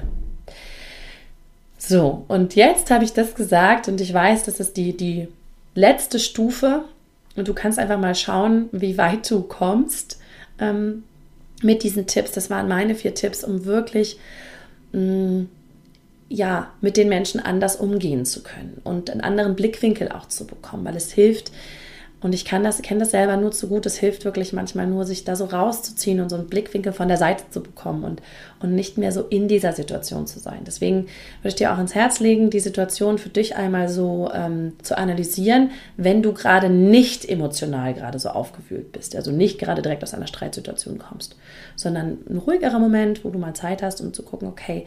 So, 1.77 2.25
und 2.27 2.55
jetzt 2.55 2.91
habe 2.91 3.03
ich 3.03 3.13
das 3.13 3.35
gesagt 3.35 3.87
und 3.87 3.99
ich 3.99 4.13
weiß, 4.13 4.43
das 4.43 4.59
ist 4.59 4.77
die, 4.77 4.95
die 4.95 5.27
letzte 5.75 6.19
Stufe 6.19 6.83
und 7.35 7.47
du 7.47 7.53
kannst 7.53 7.79
einfach 7.79 7.99
mal 7.99 8.15
schauen, 8.15 8.69
wie 8.71 8.97
weit 8.97 9.29
du 9.29 9.41
kommst 9.41 10.19
ähm, 10.59 11.03
mit 11.61 11.83
diesen 11.83 12.05
Tipps. 12.07 12.31
Das 12.31 12.49
waren 12.49 12.67
meine 12.67 12.95
vier 12.95 13.15
Tipps, 13.15 13.43
um 13.43 13.65
wirklich 13.65 14.17
mh, 14.91 15.01
mm, 15.01 15.49
ja, 16.29 16.71
mit 16.81 16.97
den 16.97 17.09
Menschen 17.09 17.39
anders 17.39 17.75
umgehen 17.75 18.25
zu 18.25 18.41
können 18.41 18.81
und 18.83 19.09
einen 19.11 19.21
anderen 19.21 19.55
Blickwinkel 19.55 20.11
auch 20.11 20.27
zu 20.27 20.47
bekommen, 20.47 20.83
weil 20.83 20.95
es 20.95 21.11
hilft, 21.11 21.51
Und 22.23 22.33
ich 22.33 22.45
kann 22.45 22.63
das, 22.63 22.81
kenne 22.81 23.01
das 23.01 23.11
selber 23.11 23.35
nur 23.35 23.51
zu 23.51 23.67
gut. 23.67 23.85
Es 23.85 23.97
hilft 23.97 24.23
wirklich 24.23 24.53
manchmal 24.53 24.87
nur, 24.87 25.05
sich 25.05 25.25
da 25.25 25.35
so 25.35 25.45
rauszuziehen 25.45 26.21
und 26.21 26.29
so 26.29 26.37
einen 26.37 26.47
Blickwinkel 26.47 26.93
von 26.93 27.09
der 27.09 27.17
Seite 27.17 27.43
zu 27.49 27.61
bekommen 27.61 28.05
und, 28.05 28.21
und 28.61 28.73
nicht 28.73 28.97
mehr 28.97 29.11
so 29.11 29.23
in 29.23 29.49
dieser 29.49 29.73
Situation 29.73 30.25
zu 30.25 30.39
sein. 30.39 30.61
Deswegen 30.65 31.07
würde 31.41 31.49
ich 31.49 31.55
dir 31.55 31.73
auch 31.73 31.79
ins 31.79 31.95
Herz 31.95 32.21
legen, 32.21 32.49
die 32.49 32.61
Situation 32.61 33.17
für 33.17 33.29
dich 33.29 33.57
einmal 33.57 33.89
so 33.89 34.31
ähm, 34.33 34.73
zu 34.81 34.97
analysieren, 34.97 35.71
wenn 35.97 36.23
du 36.23 36.33
gerade 36.33 36.69
nicht 36.69 37.27
emotional 37.29 37.93
gerade 37.93 38.17
so 38.19 38.29
aufgewühlt 38.29 38.93
bist. 38.93 39.15
Also 39.15 39.31
nicht 39.31 39.59
gerade 39.59 39.81
direkt 39.81 40.03
aus 40.03 40.13
einer 40.13 40.27
Streitsituation 40.27 40.99
kommst, 40.99 41.35
sondern 41.75 42.19
ein 42.29 42.37
ruhigerer 42.37 42.79
Moment, 42.79 43.25
wo 43.25 43.29
du 43.31 43.37
mal 43.37 43.53
Zeit 43.53 43.83
hast, 43.83 43.99
um 43.99 44.13
zu 44.13 44.23
gucken, 44.23 44.47
okay, 44.47 44.85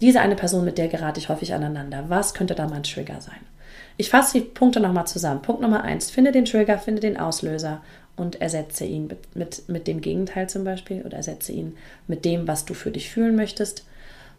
diese 0.00 0.20
eine 0.20 0.34
Person, 0.34 0.64
mit 0.64 0.78
der 0.78 0.88
gerate 0.88 1.20
ich 1.20 1.28
häufig 1.28 1.54
aneinander. 1.54 2.06
Was 2.08 2.34
könnte 2.34 2.54
da 2.54 2.66
mein 2.66 2.82
Trigger 2.82 3.20
sein? 3.20 3.51
Ich 3.96 4.10
fasse 4.10 4.38
die 4.38 4.44
Punkte 4.44 4.80
nochmal 4.80 5.06
zusammen. 5.06 5.42
Punkt 5.42 5.62
Nummer 5.62 5.82
eins, 5.82 6.10
finde 6.10 6.32
den 6.32 6.44
Trigger, 6.44 6.78
finde 6.78 7.00
den 7.00 7.18
Auslöser 7.18 7.82
und 8.16 8.40
ersetze 8.40 8.84
ihn 8.84 9.06
mit, 9.06 9.36
mit, 9.36 9.68
mit 9.68 9.86
dem 9.86 10.00
Gegenteil 10.00 10.48
zum 10.48 10.64
Beispiel 10.64 11.02
oder 11.02 11.16
ersetze 11.16 11.52
ihn 11.52 11.76
mit 12.06 12.24
dem, 12.24 12.46
was 12.46 12.64
du 12.64 12.74
für 12.74 12.90
dich 12.90 13.10
fühlen 13.10 13.36
möchtest. 13.36 13.84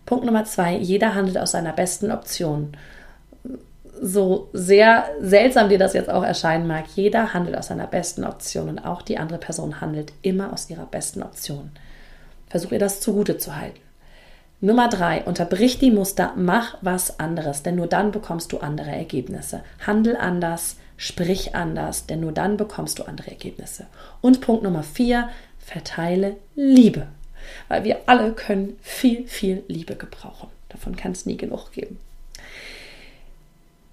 Punkt 0.05 0.25
Nummer 0.25 0.45
zwei, 0.45 0.75
jeder 0.75 1.15
handelt 1.15 1.37
aus 1.37 1.51
seiner 1.51 1.73
besten 1.73 2.11
Option. 2.11 2.75
So 4.01 4.49
sehr 4.53 5.05
seltsam 5.21 5.69
dir 5.69 5.77
das 5.77 5.93
jetzt 5.93 6.09
auch 6.09 6.23
erscheinen 6.23 6.67
mag, 6.67 6.85
jeder 6.95 7.33
handelt 7.33 7.57
aus 7.57 7.67
seiner 7.67 7.87
besten 7.87 8.25
Option 8.25 8.69
und 8.69 8.79
auch 8.79 9.01
die 9.01 9.17
andere 9.17 9.39
Person 9.39 9.79
handelt 9.79 10.11
immer 10.21 10.51
aus 10.51 10.69
ihrer 10.69 10.85
besten 10.85 11.23
Option. 11.23 11.71
Versuch 12.49 12.71
ihr 12.71 12.79
das 12.79 13.01
zugute 13.01 13.37
zu 13.37 13.55
halten. 13.55 13.79
Nummer 14.63 14.87
drei, 14.87 15.21
unterbrich 15.25 15.77
die 15.77 15.91
Muster, 15.91 16.31
mach 16.37 16.77
was 16.79 17.19
anderes, 17.19 17.63
denn 17.63 17.75
nur 17.75 17.87
dann 17.87 18.13
bekommst 18.13 18.53
du 18.53 18.59
andere 18.59 18.91
Ergebnisse. 18.91 19.61
Handel 19.85 20.15
anders, 20.15 20.77
sprich 20.95 21.53
anders, 21.53 22.05
denn 22.05 22.21
nur 22.21 22.31
dann 22.31 22.55
bekommst 22.55 22.97
du 22.97 23.03
andere 23.03 23.31
Ergebnisse. 23.31 23.87
Und 24.21 24.39
Punkt 24.39 24.63
Nummer 24.63 24.81
vier, 24.81 25.27
verteile 25.59 26.37
Liebe, 26.55 27.07
weil 27.67 27.83
wir 27.83 28.03
alle 28.05 28.31
können 28.31 28.79
viel, 28.81 29.27
viel 29.27 29.63
Liebe 29.67 29.97
gebrauchen. 29.97 30.47
Davon 30.69 30.95
kann 30.95 31.11
es 31.11 31.25
nie 31.25 31.35
genug 31.35 31.73
geben. 31.73 31.99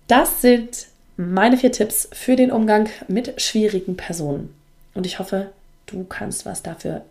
Das 0.06 0.40
sind 0.40 0.87
meine 1.16 1.56
vier 1.56 1.72
Tipps 1.72 2.09
für 2.12 2.37
den 2.37 2.52
Umgang 2.52 2.88
mit 3.09 3.42
schwierigen 3.42 3.96
Personen. 3.96 4.54
Und 4.94 5.04
ich 5.04 5.18
hoffe, 5.18 5.50
du 5.87 6.04
kannst 6.04 6.46
was 6.46 6.62
dafür 6.62 7.04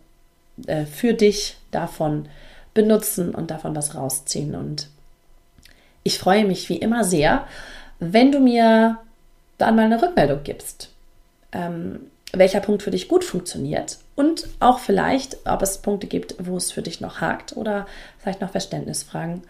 äh, 0.65 0.85
für 0.85 1.13
dich 1.13 1.57
davon 1.71 2.29
benutzen 2.73 3.33
und 3.33 3.51
davon 3.51 3.75
was 3.75 3.95
rausziehen. 3.95 4.55
Und 4.55 4.87
ich 6.03 6.19
freue 6.19 6.45
mich 6.45 6.69
wie 6.69 6.77
immer 6.77 7.03
sehr, 7.03 7.47
wenn 7.99 8.31
du 8.31 8.39
mir 8.39 8.97
dann 9.57 9.75
mal 9.75 9.85
eine 9.85 10.01
Rückmeldung 10.01 10.43
gibst, 10.43 10.89
ähm, 11.51 11.99
welcher 12.31 12.59
Punkt 12.59 12.83
für 12.83 12.91
dich 12.91 13.07
gut 13.07 13.23
funktioniert 13.23 13.97
und 14.15 14.47
auch 14.59 14.79
vielleicht, 14.79 15.37
ob 15.45 15.61
es 15.61 15.79
Punkte 15.79 16.07
gibt, 16.07 16.35
wo 16.39 16.57
es 16.57 16.71
für 16.71 16.81
dich 16.81 17.01
noch 17.01 17.21
hakt 17.21 17.57
oder 17.57 17.87
vielleicht 18.19 18.41
noch 18.41 18.51
Verständnisfragen, 18.51 19.41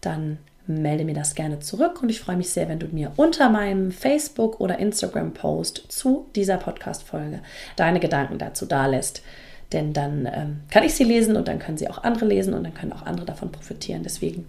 dann 0.00 0.38
melde 0.66 1.04
mir 1.04 1.14
das 1.14 1.34
gerne 1.34 1.60
zurück 1.60 2.02
und 2.02 2.10
ich 2.10 2.20
freue 2.20 2.36
mich 2.36 2.50
sehr, 2.50 2.68
wenn 2.68 2.78
du 2.78 2.88
mir 2.88 3.12
unter 3.16 3.48
meinem 3.48 3.92
Facebook- 3.92 4.60
oder 4.60 4.78
Instagram-Post 4.78 5.84
zu 5.88 6.26
dieser 6.34 6.56
Podcast-Folge 6.56 7.40
deine 7.76 8.00
Gedanken 8.00 8.38
dazu 8.38 8.66
dalässt. 8.66 9.22
Denn 9.72 9.92
dann 9.92 10.28
ähm, 10.32 10.60
kann 10.70 10.84
ich 10.84 10.94
sie 10.94 11.04
lesen 11.04 11.36
und 11.36 11.48
dann 11.48 11.58
können 11.58 11.76
sie 11.76 11.88
auch 11.88 12.04
andere 12.04 12.26
lesen 12.26 12.54
und 12.54 12.64
dann 12.64 12.74
können 12.74 12.92
auch 12.92 13.04
andere 13.04 13.26
davon 13.26 13.50
profitieren. 13.50 14.02
Deswegen, 14.04 14.46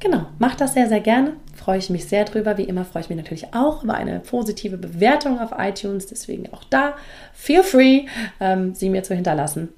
genau, 0.00 0.26
mach 0.38 0.56
das 0.56 0.74
sehr, 0.74 0.88
sehr 0.88 1.00
gerne. 1.00 1.34
Freue 1.54 1.78
ich 1.78 1.88
mich 1.88 2.06
sehr 2.06 2.24
drüber. 2.24 2.58
Wie 2.58 2.64
immer 2.64 2.84
freue 2.84 3.02
ich 3.02 3.08
mich 3.08 3.18
natürlich 3.18 3.54
auch 3.54 3.84
über 3.84 3.94
eine 3.94 4.20
positive 4.20 4.76
Bewertung 4.76 5.38
auf 5.38 5.52
iTunes. 5.56 6.06
Deswegen 6.06 6.52
auch 6.52 6.64
da, 6.64 6.94
feel 7.32 7.62
free, 7.62 8.06
ähm, 8.40 8.74
sie 8.74 8.90
mir 8.90 9.02
zu 9.02 9.14
hinterlassen 9.14 9.68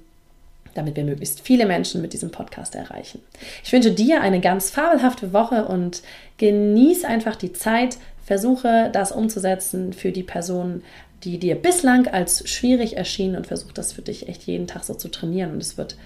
damit 0.77 0.95
wir 0.95 1.03
möglichst 1.03 1.41
viele 1.41 1.65
Menschen 1.65 2.01
mit 2.01 2.13
diesem 2.13 2.29
Podcast 2.29 2.75
erreichen. 2.75 3.21
Ich 3.63 3.73
wünsche 3.73 3.91
dir 3.91 4.21
eine 4.21 4.39
ganz 4.39 4.69
fabelhafte 4.69 5.33
Woche 5.33 5.65
und 5.65 6.03
genieß 6.37 7.03
einfach 7.03 7.35
die 7.35 7.51
Zeit, 7.51 7.97
versuche 8.23 8.89
das 8.91 9.11
umzusetzen 9.11 9.93
für 9.93 10.11
die 10.11 10.23
Personen, 10.23 10.83
die 11.23 11.39
dir 11.39 11.55
bislang 11.55 12.07
als 12.07 12.47
schwierig 12.49 12.97
erschienen 12.97 13.35
und 13.35 13.47
versuch 13.47 13.71
das 13.71 13.93
für 13.93 14.01
dich 14.01 14.27
echt 14.27 14.43
jeden 14.43 14.67
Tag 14.67 14.83
so 14.83 14.93
zu 14.93 15.09
trainieren 15.09 15.51
und 15.51 15.61
es 15.61 15.77
wird 15.77 15.97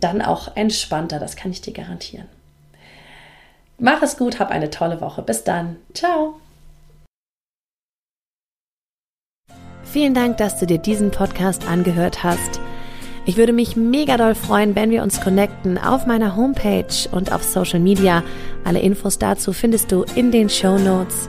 dann 0.00 0.20
auch 0.20 0.56
entspannter, 0.56 1.18
das 1.18 1.36
kann 1.36 1.50
ich 1.50 1.62
dir 1.62 1.72
garantieren. 1.72 2.26
Mach 3.78 4.02
es 4.02 4.16
gut, 4.16 4.38
hab 4.38 4.50
eine 4.50 4.70
tolle 4.70 5.00
Woche. 5.00 5.22
Bis 5.22 5.44
dann. 5.44 5.76
Ciao. 5.92 6.40
Vielen 9.84 10.14
Dank, 10.14 10.38
dass 10.38 10.58
du 10.58 10.66
dir 10.66 10.78
diesen 10.78 11.10
Podcast 11.10 11.66
angehört 11.66 12.24
hast. 12.24 12.60
Ich 13.24 13.36
würde 13.36 13.52
mich 13.52 13.76
mega 13.76 14.16
doll 14.16 14.34
freuen, 14.34 14.76
wenn 14.76 14.90
wir 14.90 15.02
uns 15.02 15.20
connecten 15.20 15.78
auf 15.78 16.06
meiner 16.06 16.36
Homepage 16.36 17.08
und 17.10 17.32
auf 17.32 17.42
Social 17.42 17.80
Media. 17.80 18.22
Alle 18.64 18.80
Infos 18.80 19.18
dazu 19.18 19.52
findest 19.52 19.90
du 19.92 20.04
in 20.14 20.30
den 20.30 20.48
Show 20.48 20.78
Notes. 20.78 21.28